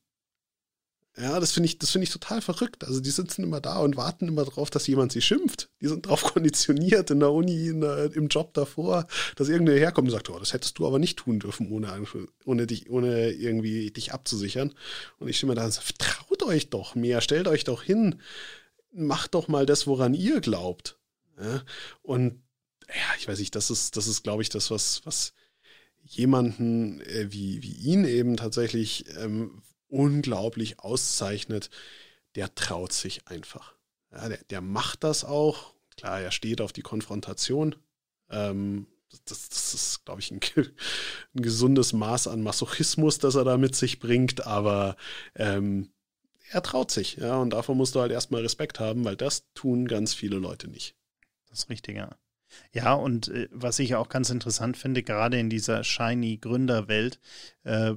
[1.19, 2.85] Ja, das finde ich, das finde ich total verrückt.
[2.85, 5.71] Also die sitzen immer da und warten immer darauf, dass jemand sie schimpft.
[5.81, 10.09] Die sind darauf konditioniert in der Uni, in der, im Job davor, dass irgendwer herkommt
[10.09, 12.05] und sagt, oh, das hättest du aber nicht tun dürfen, ohne,
[12.45, 14.75] ohne dich, ohne irgendwie dich abzusichern.
[15.19, 18.21] Und ich stimme da und sage, traut euch doch mehr, stellt euch doch hin,
[18.93, 20.99] macht doch mal das, woran ihr glaubt.
[21.41, 21.63] Ja?
[22.03, 22.43] Und
[22.89, 25.33] ja, ich weiß nicht, das ist, das ist, glaube ich, das, was, was
[26.03, 29.63] jemanden äh, wie, wie ihn eben tatsächlich ähm,
[29.97, 31.71] unglaublich auszeichnet,
[32.35, 33.75] der traut sich einfach.
[34.13, 35.75] Ja, der, der macht das auch.
[35.97, 37.75] Klar, er steht auf die Konfrontation.
[38.31, 38.87] Ähm,
[39.25, 43.75] das, das, ist, glaube ich, ein, ein, gesundes Maß an Masochismus, das er da mit
[43.75, 44.97] sich bringt, aber
[45.35, 45.91] ähm,
[46.51, 49.89] er traut sich, ja, und davor musst du halt erstmal Respekt haben, weil das tun
[49.89, 50.95] ganz viele Leute nicht.
[51.49, 52.11] Das ist richtig, ja.
[52.73, 57.19] Ja, und äh, was ich auch ganz interessant finde, gerade in dieser shiny Gründerwelt,
[57.65, 57.95] äh,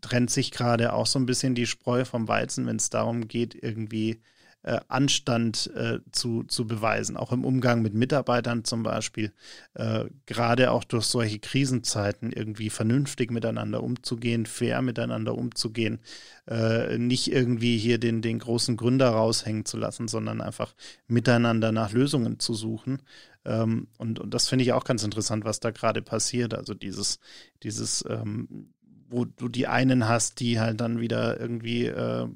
[0.00, 3.54] trennt sich gerade auch so ein bisschen die Spreu vom Weizen, wenn es darum geht,
[3.54, 4.20] irgendwie
[4.64, 9.32] äh, Anstand äh, zu, zu beweisen, auch im Umgang mit Mitarbeitern zum Beispiel,
[9.74, 16.00] äh, gerade auch durch solche Krisenzeiten irgendwie vernünftig miteinander umzugehen, fair miteinander umzugehen,
[16.48, 20.74] äh, nicht irgendwie hier den, den großen Gründer raushängen zu lassen, sondern einfach
[21.08, 23.02] miteinander nach Lösungen zu suchen.
[23.44, 26.54] Ähm, und, und das finde ich auch ganz interessant, was da gerade passiert.
[26.54, 27.18] Also dieses,
[27.64, 28.68] dieses ähm,
[29.12, 32.26] wo du die einen hast, die halt dann wieder irgendwie äh,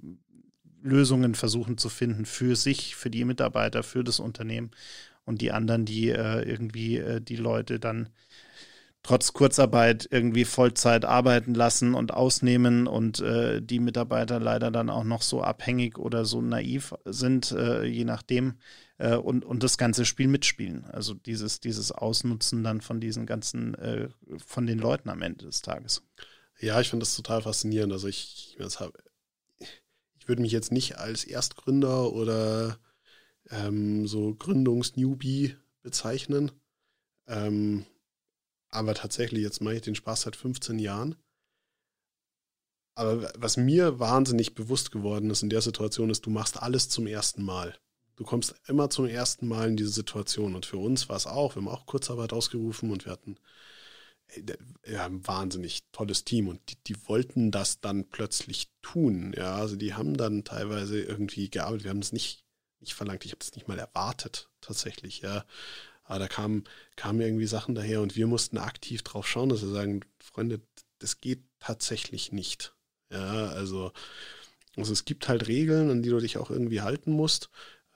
[0.83, 4.70] Lösungen versuchen zu finden für sich, für die Mitarbeiter, für das Unternehmen
[5.24, 8.11] und die anderen, die äh, irgendwie äh, die Leute dann
[9.03, 15.05] trotz Kurzarbeit irgendwie Vollzeit arbeiten lassen und ausnehmen und äh, die Mitarbeiter leider dann auch
[15.05, 18.55] noch so abhängig oder so naiv sind, äh, je nachdem,
[18.99, 20.85] äh, und, und das ganze Spiel mitspielen.
[20.87, 24.09] Also dieses, dieses Ausnutzen dann von diesen ganzen, äh,
[24.45, 26.03] von den Leuten am Ende des Tages.
[26.61, 27.92] Ja, ich finde das total faszinierend.
[27.92, 32.78] Also ich, ich würde mich jetzt nicht als Erstgründer oder
[33.50, 36.50] ähm, so Gründungs-Newbie bezeichnen.
[37.26, 37.86] Ähm,
[38.68, 41.16] aber tatsächlich, jetzt mache ich den Spaß seit 15 Jahren.
[42.94, 47.07] Aber was mir wahnsinnig bewusst geworden ist in der Situation, ist, du machst alles zum
[47.07, 47.78] ersten Mal.
[48.16, 50.54] Du kommst immer zum ersten Mal in diese Situation.
[50.54, 53.36] Und für uns war es auch, wir haben auch Kurzarbeit ausgerufen und wir hatten
[54.87, 59.35] ja, ein wahnsinnig tolles Team und die, die, wollten das dann plötzlich tun.
[59.37, 61.85] Ja, also die haben dann teilweise irgendwie gearbeitet.
[61.85, 62.45] Wir haben es nicht,
[62.81, 65.45] nicht verlangt, ich habe es nicht mal erwartet, tatsächlich, ja.
[66.05, 66.64] Aber da kamen,
[66.95, 70.61] kamen irgendwie Sachen daher und wir mussten aktiv drauf schauen, dass wir sagen, Freunde,
[70.99, 72.74] das geht tatsächlich nicht.
[73.11, 73.93] Ja, also,
[74.77, 77.51] also es gibt halt Regeln, an die du dich auch irgendwie halten musst.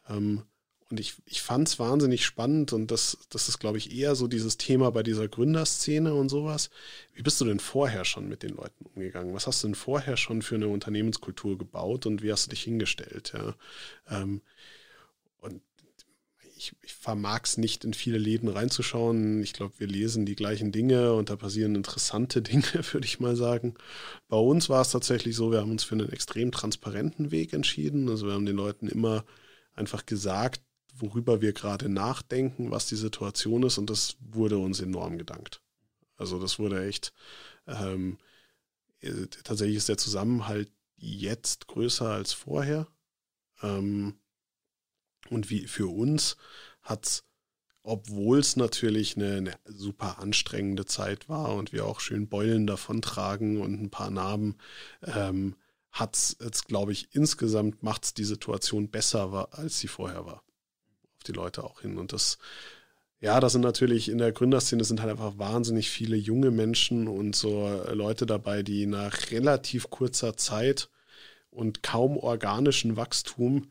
[0.08, 0.44] Ähm,
[0.90, 4.26] und ich, ich fand es wahnsinnig spannend und das, das ist, glaube ich, eher so
[4.26, 6.68] dieses Thema bei dieser Gründerszene und sowas.
[7.14, 9.32] Wie bist du denn vorher schon mit den Leuten umgegangen?
[9.32, 12.62] Was hast du denn vorher schon für eine Unternehmenskultur gebaut und wie hast du dich
[12.64, 13.32] hingestellt?
[13.34, 13.54] Ja?
[14.10, 14.42] Ähm,
[15.38, 15.62] und
[16.56, 19.42] ich, ich vermag es nicht, in viele Läden reinzuschauen.
[19.42, 23.36] Ich glaube, wir lesen die gleichen Dinge und da passieren interessante Dinge, würde ich mal
[23.36, 23.74] sagen.
[24.28, 28.08] Bei uns war es tatsächlich so, wir haben uns für einen extrem transparenten Weg entschieden.
[28.08, 29.24] Also wir haben den Leuten immer
[29.74, 30.60] einfach gesagt,
[30.96, 33.78] worüber wir gerade nachdenken, was die Situation ist.
[33.78, 35.60] Und das wurde uns enorm gedankt.
[36.16, 37.12] Also das wurde echt,
[37.66, 38.18] ähm,
[39.00, 42.86] äh, tatsächlich ist der Zusammenhalt jetzt größer als vorher.
[43.62, 44.18] Ähm,
[45.30, 46.36] und wie für uns
[46.82, 47.24] hat es,
[47.82, 53.60] obwohl es natürlich eine, eine, super anstrengende Zeit war und wir auch schön Beulen davontragen
[53.60, 54.58] und ein paar Narben,
[55.02, 55.56] ähm,
[55.90, 60.44] hat es glaube ich, insgesamt macht es die Situation besser, als sie vorher war
[61.20, 61.98] auf die Leute auch hin.
[61.98, 62.38] Und das,
[63.20, 67.36] ja, das sind natürlich in der Gründerszene sind halt einfach wahnsinnig viele junge Menschen und
[67.36, 70.88] so Leute dabei, die nach relativ kurzer Zeit
[71.50, 73.70] und kaum organischen Wachstum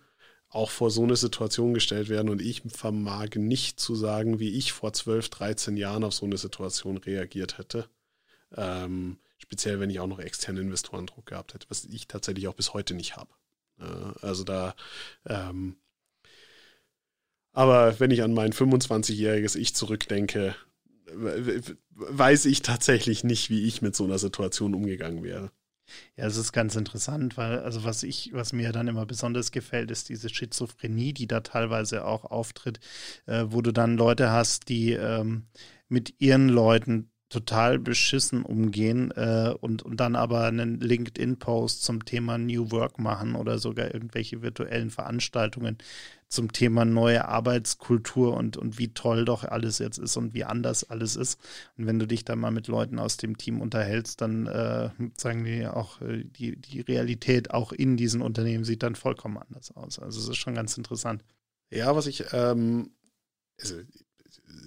[0.49, 2.29] auch vor so eine Situation gestellt werden.
[2.29, 6.37] Und ich vermag nicht zu sagen, wie ich vor 12, 13 Jahren auf so eine
[6.37, 7.89] Situation reagiert hätte.
[8.55, 12.73] Ähm, speziell, wenn ich auch noch externe Investorendruck gehabt hätte, was ich tatsächlich auch bis
[12.73, 13.29] heute nicht habe.
[13.79, 14.75] Äh, also da
[15.25, 15.77] ähm,
[17.59, 20.55] aber wenn ich an mein 25-jähriges Ich zurückdenke,
[21.93, 25.51] weiß ich tatsächlich nicht, wie ich mit so einer Situation umgegangen wäre.
[26.15, 29.91] Ja, es ist ganz interessant, weil, also was ich, was mir dann immer besonders gefällt,
[29.91, 32.79] ist diese Schizophrenie, die da teilweise auch auftritt,
[33.25, 35.47] äh, wo du dann Leute hast, die ähm,
[35.89, 42.39] mit ihren Leuten total beschissen umgehen äh, und, und dann aber einen LinkedIn-Post zum Thema
[42.39, 45.77] New Work machen oder sogar irgendwelche virtuellen Veranstaltungen
[46.27, 50.89] zum Thema neue Arbeitskultur und, und wie toll doch alles jetzt ist und wie anders
[50.89, 51.39] alles ist.
[51.77, 55.43] Und wenn du dich dann mal mit Leuten aus dem Team unterhältst, dann äh, sagen
[55.43, 59.99] die auch, äh, die, die Realität auch in diesen Unternehmen sieht dann vollkommen anders aus.
[59.99, 61.23] Also es ist schon ganz interessant.
[61.71, 62.91] Ja, was ich, ähm,
[63.59, 63.75] also,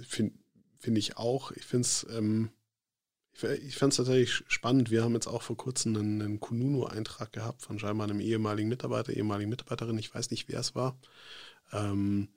[0.06, 0.34] finde
[0.82, 1.52] finde ich auch.
[1.52, 2.50] Ich finde es ähm,
[3.32, 4.90] ich, ich fand es tatsächlich spannend.
[4.90, 9.12] Wir haben jetzt auch vor kurzem einen, einen Kununu-Eintrag gehabt von scheinbar einem ehemaligen Mitarbeiter,
[9.12, 10.98] ehemaligen Mitarbeiterin, ich weiß nicht, wer es war,
[11.72, 12.28] ähm,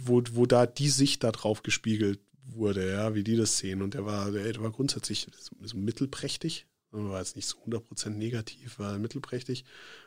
[0.00, 3.82] wo, wo da die Sicht da drauf gespiegelt wurde, ja, wie die das sehen.
[3.82, 5.26] Und der war, der war grundsätzlich
[5.60, 9.64] so mittelprächtig, war jetzt nicht so 100% negativ, war mittelprächtig.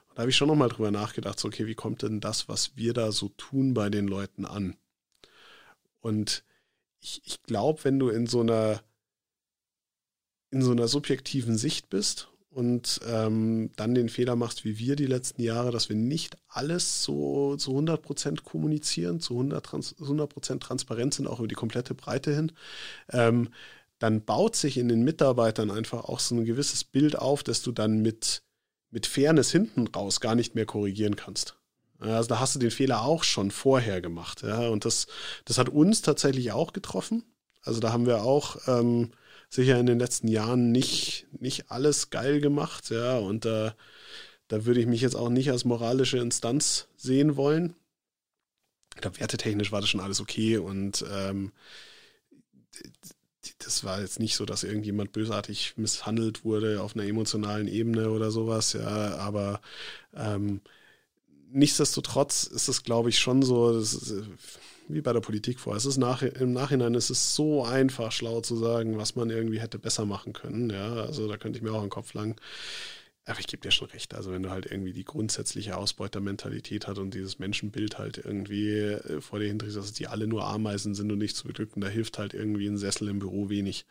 [0.10, 2.76] Und da habe ich schon nochmal drüber nachgedacht, so, okay, wie kommt denn das, was
[2.76, 4.76] wir da so tun, bei den Leuten an?
[6.00, 6.44] Und
[7.02, 8.82] ich, ich glaube, wenn du in so einer
[10.52, 15.06] in so einer subjektiven Sicht bist und ähm, dann den Fehler machst, wie wir die
[15.06, 21.14] letzten Jahre, dass wir nicht alles so zu 100% kommunizieren, zu 100%, Trans 100 transparent
[21.14, 22.52] sind, auch über die komplette Breite hin,
[23.10, 23.50] ähm,
[24.00, 27.72] dann baut sich in den Mitarbeitern einfach auch so ein gewisses Bild auf, dass du
[27.72, 28.44] dann mit,
[28.90, 31.61] mit Fairness hinten raus gar nicht mehr korrigieren kannst.
[32.02, 34.42] Also da hast du den Fehler auch schon vorher gemacht.
[34.42, 34.68] Ja?
[34.68, 35.08] Und das,
[35.46, 37.24] das hat uns tatsächlich auch getroffen.
[37.64, 39.12] Also da haben wir auch ähm,
[39.50, 42.90] sicher in den letzten Jahren nicht, nicht alles geil gemacht.
[42.90, 43.18] Ja?
[43.18, 43.76] Und da,
[44.48, 47.76] da würde ich mich jetzt auch nicht als moralische Instanz sehen wollen.
[48.96, 51.52] Ich glaube, wertetechnisch war das schon alles okay und ähm,
[53.60, 58.32] das war jetzt nicht so, dass irgendjemand bösartig misshandelt wurde auf einer emotionalen Ebene oder
[58.32, 59.62] sowas, ja, aber
[60.16, 60.62] ähm,
[61.52, 64.24] nichtsdestotrotz ist es, glaube ich, schon so, ist, äh,
[64.88, 65.76] wie bei der Politik vor.
[65.76, 69.60] Es ist nach, Im Nachhinein ist es so einfach, schlau zu sagen, was man irgendwie
[69.60, 70.70] hätte besser machen können.
[70.70, 72.40] Ja, also da könnte ich mir auch den Kopf lang.
[73.26, 74.16] Aber ich gebe dir schon recht.
[74.16, 79.22] Also wenn du halt irgendwie die grundsätzliche Ausbeutermentalität hat und dieses Menschenbild halt irgendwie äh,
[79.22, 82.18] vor dir hindrehst, dass die alle nur Ameisen sind und nicht zu beglücken, da hilft
[82.18, 83.86] halt irgendwie ein Sessel im Büro wenig.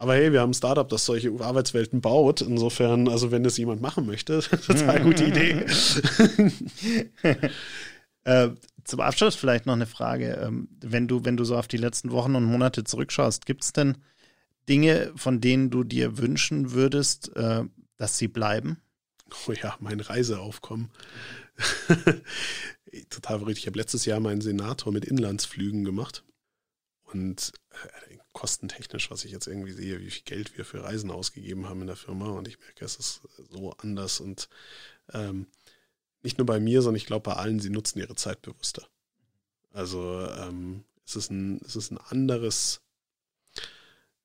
[0.00, 2.40] Aber hey, wir haben ein Startup, das solche Arbeitswelten baut.
[2.40, 5.66] Insofern, also wenn das jemand machen möchte, total gute Idee.
[8.24, 8.50] äh,
[8.84, 10.40] zum Abschluss vielleicht noch eine Frage.
[10.40, 13.72] Ähm, wenn du, wenn du so auf die letzten Wochen und Monate zurückschaust, gibt es
[13.72, 13.98] denn
[14.68, 17.64] Dinge, von denen du dir wünschen würdest, äh,
[17.96, 18.80] dass sie bleiben?
[19.48, 20.90] Oh ja, mein Reiseaufkommen.
[23.10, 23.58] Total verrückt.
[23.58, 26.24] Ich habe letztes Jahr meinen Senator mit Inlandsflügen gemacht.
[27.02, 31.68] Und äh, kostentechnisch, was ich jetzt irgendwie sehe, wie viel Geld wir für Reisen ausgegeben
[31.68, 32.28] haben in der Firma.
[32.28, 34.20] Und ich merke, es ist so anders.
[34.20, 34.48] Und
[35.12, 35.48] ähm,
[36.22, 38.86] nicht nur bei mir, sondern ich glaube bei allen, sie nutzen ihre Zeit bewusster.
[39.72, 42.80] Also ähm, es, ist ein, es ist ein anderes,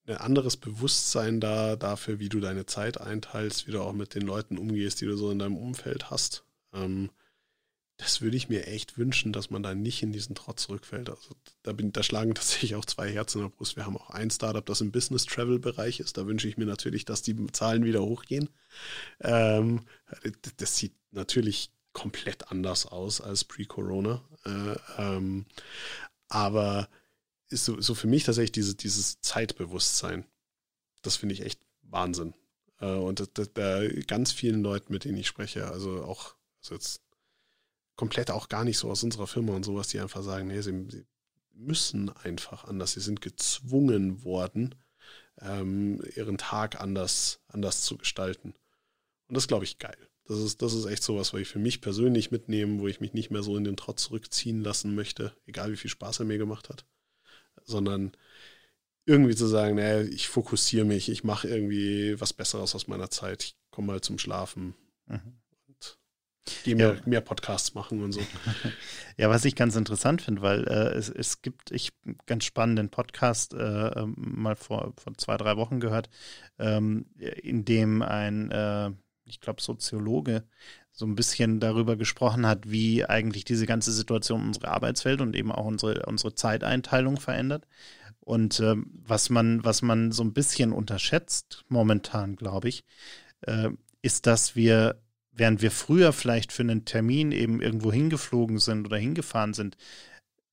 [0.06, 4.28] ein anderes Bewusstsein da dafür, wie du deine Zeit einteilst, wie du auch mit den
[4.28, 6.44] Leuten umgehst, die du so in deinem Umfeld hast.
[6.72, 7.10] Ähm,
[7.98, 11.10] das würde ich mir echt wünschen, dass man da nicht in diesen Trotz zurückfällt.
[11.10, 13.76] Also da, bin, da schlagen tatsächlich auch zwei Herzen in der Brust.
[13.76, 16.18] Wir haben auch ein Startup, das im Business-Travel-Bereich ist.
[16.18, 18.50] Da wünsche ich mir natürlich, dass die Zahlen wieder hochgehen.
[19.22, 19.82] Ähm,
[20.58, 24.24] das sieht natürlich komplett anders aus als pre-Corona.
[24.46, 25.46] Äh, ähm,
[26.28, 26.90] aber
[27.50, 30.26] ist so, so, für mich tatsächlich diese, dieses Zeitbewusstsein.
[31.04, 32.34] Das finde ich echt Wahnsinn.
[32.80, 37.04] Äh, und bei ganz vielen Leuten, mit denen ich spreche, also auch, also jetzt
[37.96, 40.86] komplett auch gar nicht so aus unserer Firma und sowas, die einfach sagen, nee, sie,
[40.90, 41.06] sie
[41.54, 44.76] müssen einfach anders, sie sind gezwungen worden,
[45.40, 48.54] ähm, ihren Tag anders, anders zu gestalten.
[49.28, 49.98] Und das glaube ich geil.
[50.26, 53.14] Das ist, das ist echt sowas, was ich für mich persönlich mitnehme, wo ich mich
[53.14, 56.38] nicht mehr so in den Trott zurückziehen lassen möchte, egal wie viel Spaß er mir
[56.38, 56.86] gemacht hat,
[57.64, 58.14] sondern
[59.06, 63.44] irgendwie zu sagen, naja, ich fokussiere mich, ich mache irgendwie was Besseres aus meiner Zeit,
[63.44, 64.76] ich komme mal zum Schlafen
[65.08, 65.43] mhm.
[66.64, 67.02] Gehe mehr, ja.
[67.06, 68.22] mehr Podcasts machen und so.
[69.16, 71.92] Ja, was ich ganz interessant finde, weil äh, es, es gibt, ich
[72.26, 76.10] ganz spannenden Podcast äh, ähm, mal vor, vor zwei, drei Wochen gehört,
[76.58, 78.90] ähm, in dem ein äh,
[79.26, 80.44] ich glaube, Soziologe,
[80.92, 85.52] so ein bisschen darüber gesprochen hat, wie eigentlich diese ganze Situation unsere Arbeitswelt und eben
[85.52, 87.66] auch unsere, unsere Zeiteinteilung verändert.
[88.20, 88.76] Und äh,
[89.06, 92.86] was man, was man so ein bisschen unterschätzt momentan, glaube ich,
[93.42, 93.70] äh,
[94.02, 95.02] ist, dass wir,
[95.34, 99.78] während wir früher vielleicht für einen Termin eben irgendwo hingeflogen sind oder hingefahren sind,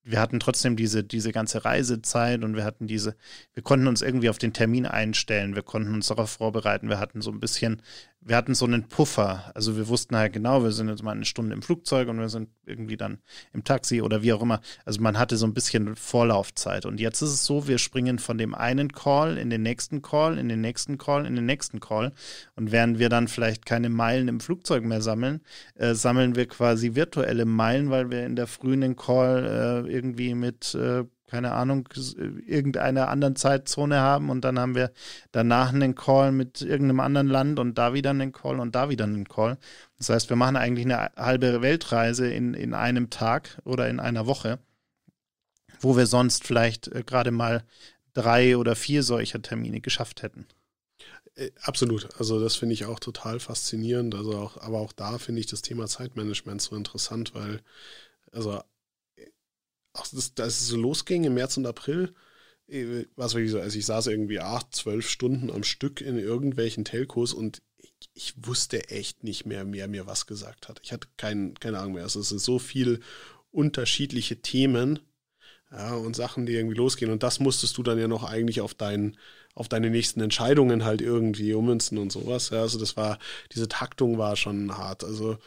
[0.03, 3.17] wir hatten trotzdem diese, diese ganze Reisezeit und wir hatten diese,
[3.53, 7.21] wir konnten uns irgendwie auf den Termin einstellen, wir konnten uns darauf vorbereiten, wir hatten
[7.21, 7.83] so ein bisschen,
[8.23, 9.51] wir hatten so einen Puffer.
[9.55, 12.29] Also wir wussten halt genau, wir sind jetzt mal eine Stunde im Flugzeug und wir
[12.29, 13.19] sind irgendwie dann
[13.55, 14.61] im Taxi oder wie auch immer.
[14.85, 16.85] Also man hatte so ein bisschen Vorlaufzeit.
[16.85, 20.39] Und jetzt ist es so, wir springen von dem einen Call in den nächsten Call,
[20.39, 22.13] in den nächsten Call, in den nächsten Call.
[22.57, 25.41] Und während wir dann vielleicht keine Meilen im Flugzeug mehr sammeln,
[25.77, 30.75] äh, sammeln wir quasi virtuelle Meilen, weil wir in der frühen Call äh, irgendwie mit
[30.75, 31.89] äh, keine Ahnung,
[32.47, 34.91] irgendeiner anderen Zeitzone haben und dann haben wir
[35.31, 39.05] danach einen Call mit irgendeinem anderen Land und da wieder einen Call und da wieder
[39.05, 39.57] einen Call.
[39.99, 44.27] Das heißt, wir machen eigentlich eine halbe Weltreise in, in einem Tag oder in einer
[44.27, 44.59] Woche,
[45.81, 47.63] wo wir sonst vielleicht äh, gerade mal
[48.13, 50.47] drei oder vier solcher Termine geschafft hätten.
[51.37, 52.09] Äh, absolut.
[52.19, 54.17] Also das finde ich auch total faszinierend.
[54.17, 57.61] Also auch, aber auch da finde ich das Thema Zeitmanagement so interessant, weil
[58.33, 58.61] also
[59.93, 62.15] auch das, es so losging im März und April,
[62.69, 66.85] äh, was wirklich so, also ich saß irgendwie acht, zwölf Stunden am Stück in irgendwelchen
[66.85, 70.81] Telcos und ich, ich wusste echt nicht mehr, wer mir was gesagt hat.
[70.83, 72.05] Ich hatte kein, keine Ahnung mehr.
[72.05, 73.01] Also es sind so viele
[73.51, 75.01] unterschiedliche Themen
[75.71, 77.11] ja, und Sachen, die irgendwie losgehen.
[77.11, 79.17] Und das musstest du dann ja noch eigentlich auf deinen,
[79.55, 82.51] auf deine nächsten Entscheidungen halt irgendwie ummünzen und sowas.
[82.51, 83.19] Ja, also das war,
[83.53, 85.05] diese Taktung war schon hart.
[85.05, 85.39] Also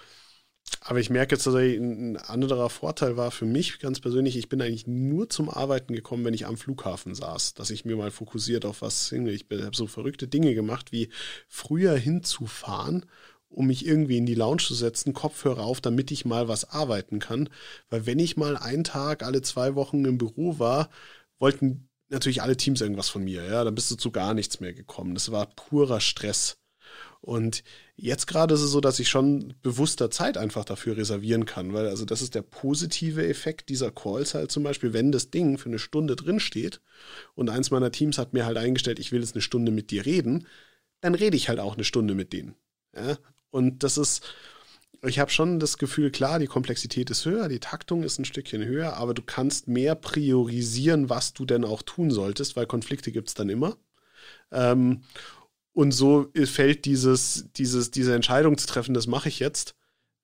[0.86, 4.62] aber ich merke jetzt, dass ein anderer Vorteil war für mich ganz persönlich, ich bin
[4.62, 8.66] eigentlich nur zum Arbeiten gekommen, wenn ich am Flughafen saß, dass ich mir mal fokussiert
[8.66, 9.32] auf was hinge.
[9.32, 11.10] Ich habe so verrückte Dinge gemacht, wie
[11.48, 13.06] früher hinzufahren,
[13.48, 17.20] um mich irgendwie in die Lounge zu setzen, Kopfhörer auf, damit ich mal was arbeiten
[17.20, 17.50] kann.
[17.90, 20.90] Weil wenn ich mal einen Tag alle zwei Wochen im Büro war,
[21.40, 23.46] wollten natürlich alle Teams irgendwas von mir.
[23.46, 25.14] Ja, dann bist du zu gar nichts mehr gekommen.
[25.14, 26.58] Das war purer Stress.
[27.24, 27.64] Und
[27.96, 31.88] jetzt gerade ist es so, dass ich schon bewusster Zeit einfach dafür reservieren kann, weil
[31.88, 35.70] also das ist der positive Effekt dieser Calls halt zum Beispiel, wenn das Ding für
[35.70, 36.82] eine Stunde drin steht
[37.34, 40.06] und eins meiner Teams hat mir halt eingestellt, ich will jetzt eine Stunde mit dir
[40.06, 40.48] reden,
[41.00, 42.56] dann rede ich halt auch eine Stunde mit denen.
[42.94, 43.18] Ja?
[43.52, 44.22] Und das ist,
[45.02, 48.66] ich habe schon das Gefühl, klar, die Komplexität ist höher, die Taktung ist ein Stückchen
[48.66, 53.30] höher, aber du kannst mehr priorisieren, was du denn auch tun solltest, weil Konflikte gibt
[53.30, 53.78] es dann immer.
[54.52, 55.04] Ähm,
[55.74, 59.76] und so fällt dieses, dieses, diese Entscheidung zu treffen, das mache ich jetzt,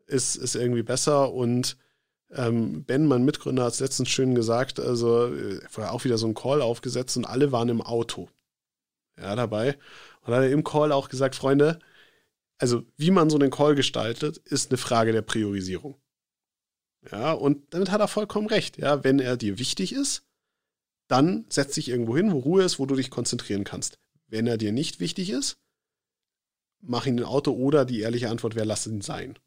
[0.05, 1.33] ist, ist irgendwie besser.
[1.33, 1.77] Und
[2.31, 6.27] ähm, Ben, mein Mitgründer, hat es letztens schön gesagt, also äh, vorher auch wieder so
[6.27, 8.29] ein Call aufgesetzt und alle waren im Auto.
[9.19, 9.77] Ja, dabei.
[10.21, 11.79] Und hat er im Call auch gesagt, Freunde,
[12.59, 15.95] also wie man so einen Call gestaltet, ist eine Frage der Priorisierung.
[17.11, 18.77] Ja, und damit hat er vollkommen recht.
[18.77, 20.23] Ja, wenn er dir wichtig ist,
[21.07, 23.97] dann setz dich irgendwo hin, wo Ruhe ist, wo du dich konzentrieren kannst.
[24.29, 25.57] Wenn er dir nicht wichtig ist,
[26.81, 29.37] mach ihn ein Auto oder die ehrliche Antwort wäre, lass ihn sein.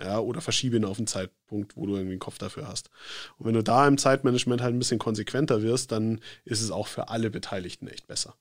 [0.00, 2.88] Ja, oder verschiebe ihn auf einen Zeitpunkt, wo du irgendwie einen Kopf dafür hast.
[3.36, 6.86] Und wenn du da im Zeitmanagement halt ein bisschen konsequenter wirst, dann ist es auch
[6.86, 8.36] für alle Beteiligten echt besser.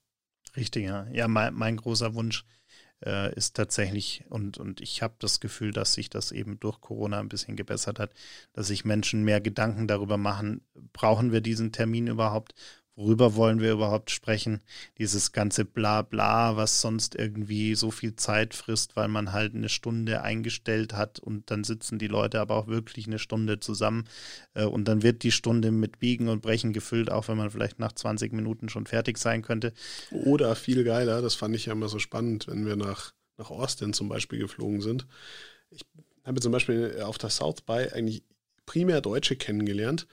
[0.56, 1.08] Richtig, ja.
[1.12, 2.46] Ja, mein, mein großer Wunsch
[3.04, 7.20] äh, ist tatsächlich, und, und ich habe das Gefühl, dass sich das eben durch Corona
[7.20, 8.14] ein bisschen gebessert hat,
[8.54, 10.62] dass sich Menschen mehr Gedanken darüber machen,
[10.94, 12.54] brauchen wir diesen Termin überhaupt?
[12.98, 14.60] Worüber wollen wir überhaupt sprechen?
[14.98, 20.24] Dieses ganze Blabla, was sonst irgendwie so viel Zeit frisst, weil man halt eine Stunde
[20.24, 24.06] eingestellt hat und dann sitzen die Leute aber auch wirklich eine Stunde zusammen
[24.56, 27.80] äh, und dann wird die Stunde mit Biegen und Brechen gefüllt, auch wenn man vielleicht
[27.80, 29.74] nach 20 Minuten schon fertig sein könnte.
[30.12, 33.94] Oder viel geiler, das fand ich ja immer so spannend, wenn wir nach, nach Austin
[33.94, 35.06] zum Beispiel geflogen sind.
[35.70, 35.82] Ich
[36.26, 38.24] habe zum Beispiel auf der South by eigentlich
[38.66, 40.08] primär Deutsche kennengelernt,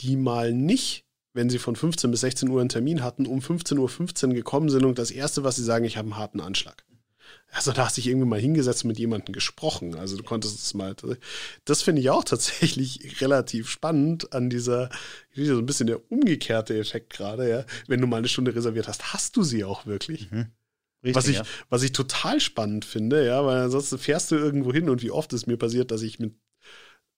[0.00, 3.78] die mal nicht wenn sie von 15 bis 16 Uhr einen Termin hatten, um 15.15
[3.78, 6.84] Uhr 15 gekommen sind und das Erste, was sie sagen, ich habe einen harten Anschlag.
[7.52, 9.96] Also da hast du dich irgendwie mal hingesetzt und mit jemandem gesprochen.
[9.96, 10.94] Also du konntest es mal.
[11.64, 14.88] Das finde ich auch tatsächlich relativ spannend an dieser,
[15.34, 17.64] so ein bisschen der umgekehrte Effekt gerade, ja.
[17.88, 20.30] Wenn du mal eine Stunde reserviert hast, hast du sie auch wirklich.
[20.30, 20.46] Mhm.
[21.02, 21.44] Richtig, was, ich, ja.
[21.70, 25.32] was ich total spannend finde, ja, weil ansonsten fährst du irgendwo hin und wie oft
[25.32, 26.34] ist mir passiert, dass ich mit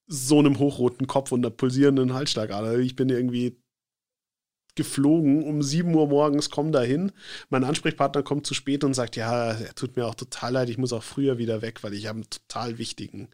[0.07, 3.61] so einem hochroten Kopf und einer pulsierenden Halsschlagader, ich bin irgendwie
[4.75, 7.13] geflogen um 7 Uhr morgens, komm da hin.
[7.51, 10.79] Mein Ansprechpartner kommt zu spät und sagt, ja, er tut mir auch total leid, ich
[10.79, 13.29] muss auch früher wieder weg, weil ich habe einen total wichtigen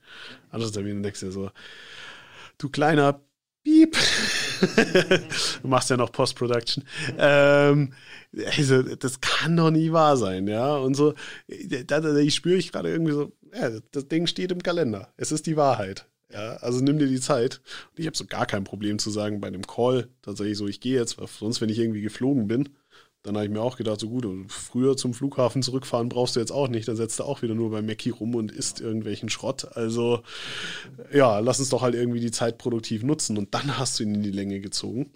[0.50, 0.96] Anschlusstermin.
[0.96, 1.50] Und denkst dir so,
[2.58, 3.20] du kleiner
[3.64, 3.96] Piep.
[5.62, 6.84] du machst ja noch Post-Production.
[7.18, 7.92] Ähm,
[8.56, 10.76] also, das kann doch nie wahr sein, ja.
[10.76, 11.14] Und so,
[11.86, 15.12] da, da, ich spüre ich gerade irgendwie so, ja, das Ding steht im Kalender.
[15.16, 16.06] Es ist die Wahrheit.
[16.30, 17.60] Ja, also nimm dir die Zeit.
[17.90, 20.80] Und ich habe so gar kein Problem zu sagen, bei einem Call tatsächlich so, ich
[20.80, 22.68] gehe jetzt, sonst, wenn ich irgendwie geflogen bin,
[23.22, 26.52] dann habe ich mir auch gedacht, so gut, früher zum Flughafen zurückfahren brauchst du jetzt
[26.52, 26.86] auch nicht.
[26.86, 29.76] Dann setzt du auch wieder nur bei Mackie rum und isst irgendwelchen Schrott.
[29.76, 30.22] Also
[31.12, 33.38] ja, lass uns doch halt irgendwie die Zeit produktiv nutzen.
[33.38, 35.12] Und dann hast du ihn in die Länge gezogen.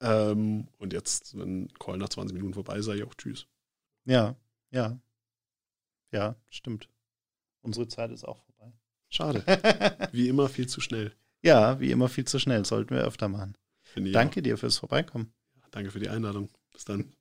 [0.00, 3.46] Ähm, und jetzt, wenn Call nach 20 Minuten vorbei sei, auch tschüss.
[4.06, 4.36] Ja,
[4.72, 4.98] ja.
[6.12, 6.88] Ja, stimmt.
[7.62, 8.47] Unsere Zeit ist auch.
[9.08, 9.42] Schade.
[10.12, 11.12] wie immer viel zu schnell.
[11.42, 12.64] Ja, wie immer viel zu schnell.
[12.64, 13.56] Sollten wir öfter machen.
[13.94, 14.44] Danke auch.
[14.44, 15.32] dir fürs Vorbeikommen.
[15.70, 16.50] Danke für die Einladung.
[16.72, 17.12] Bis dann.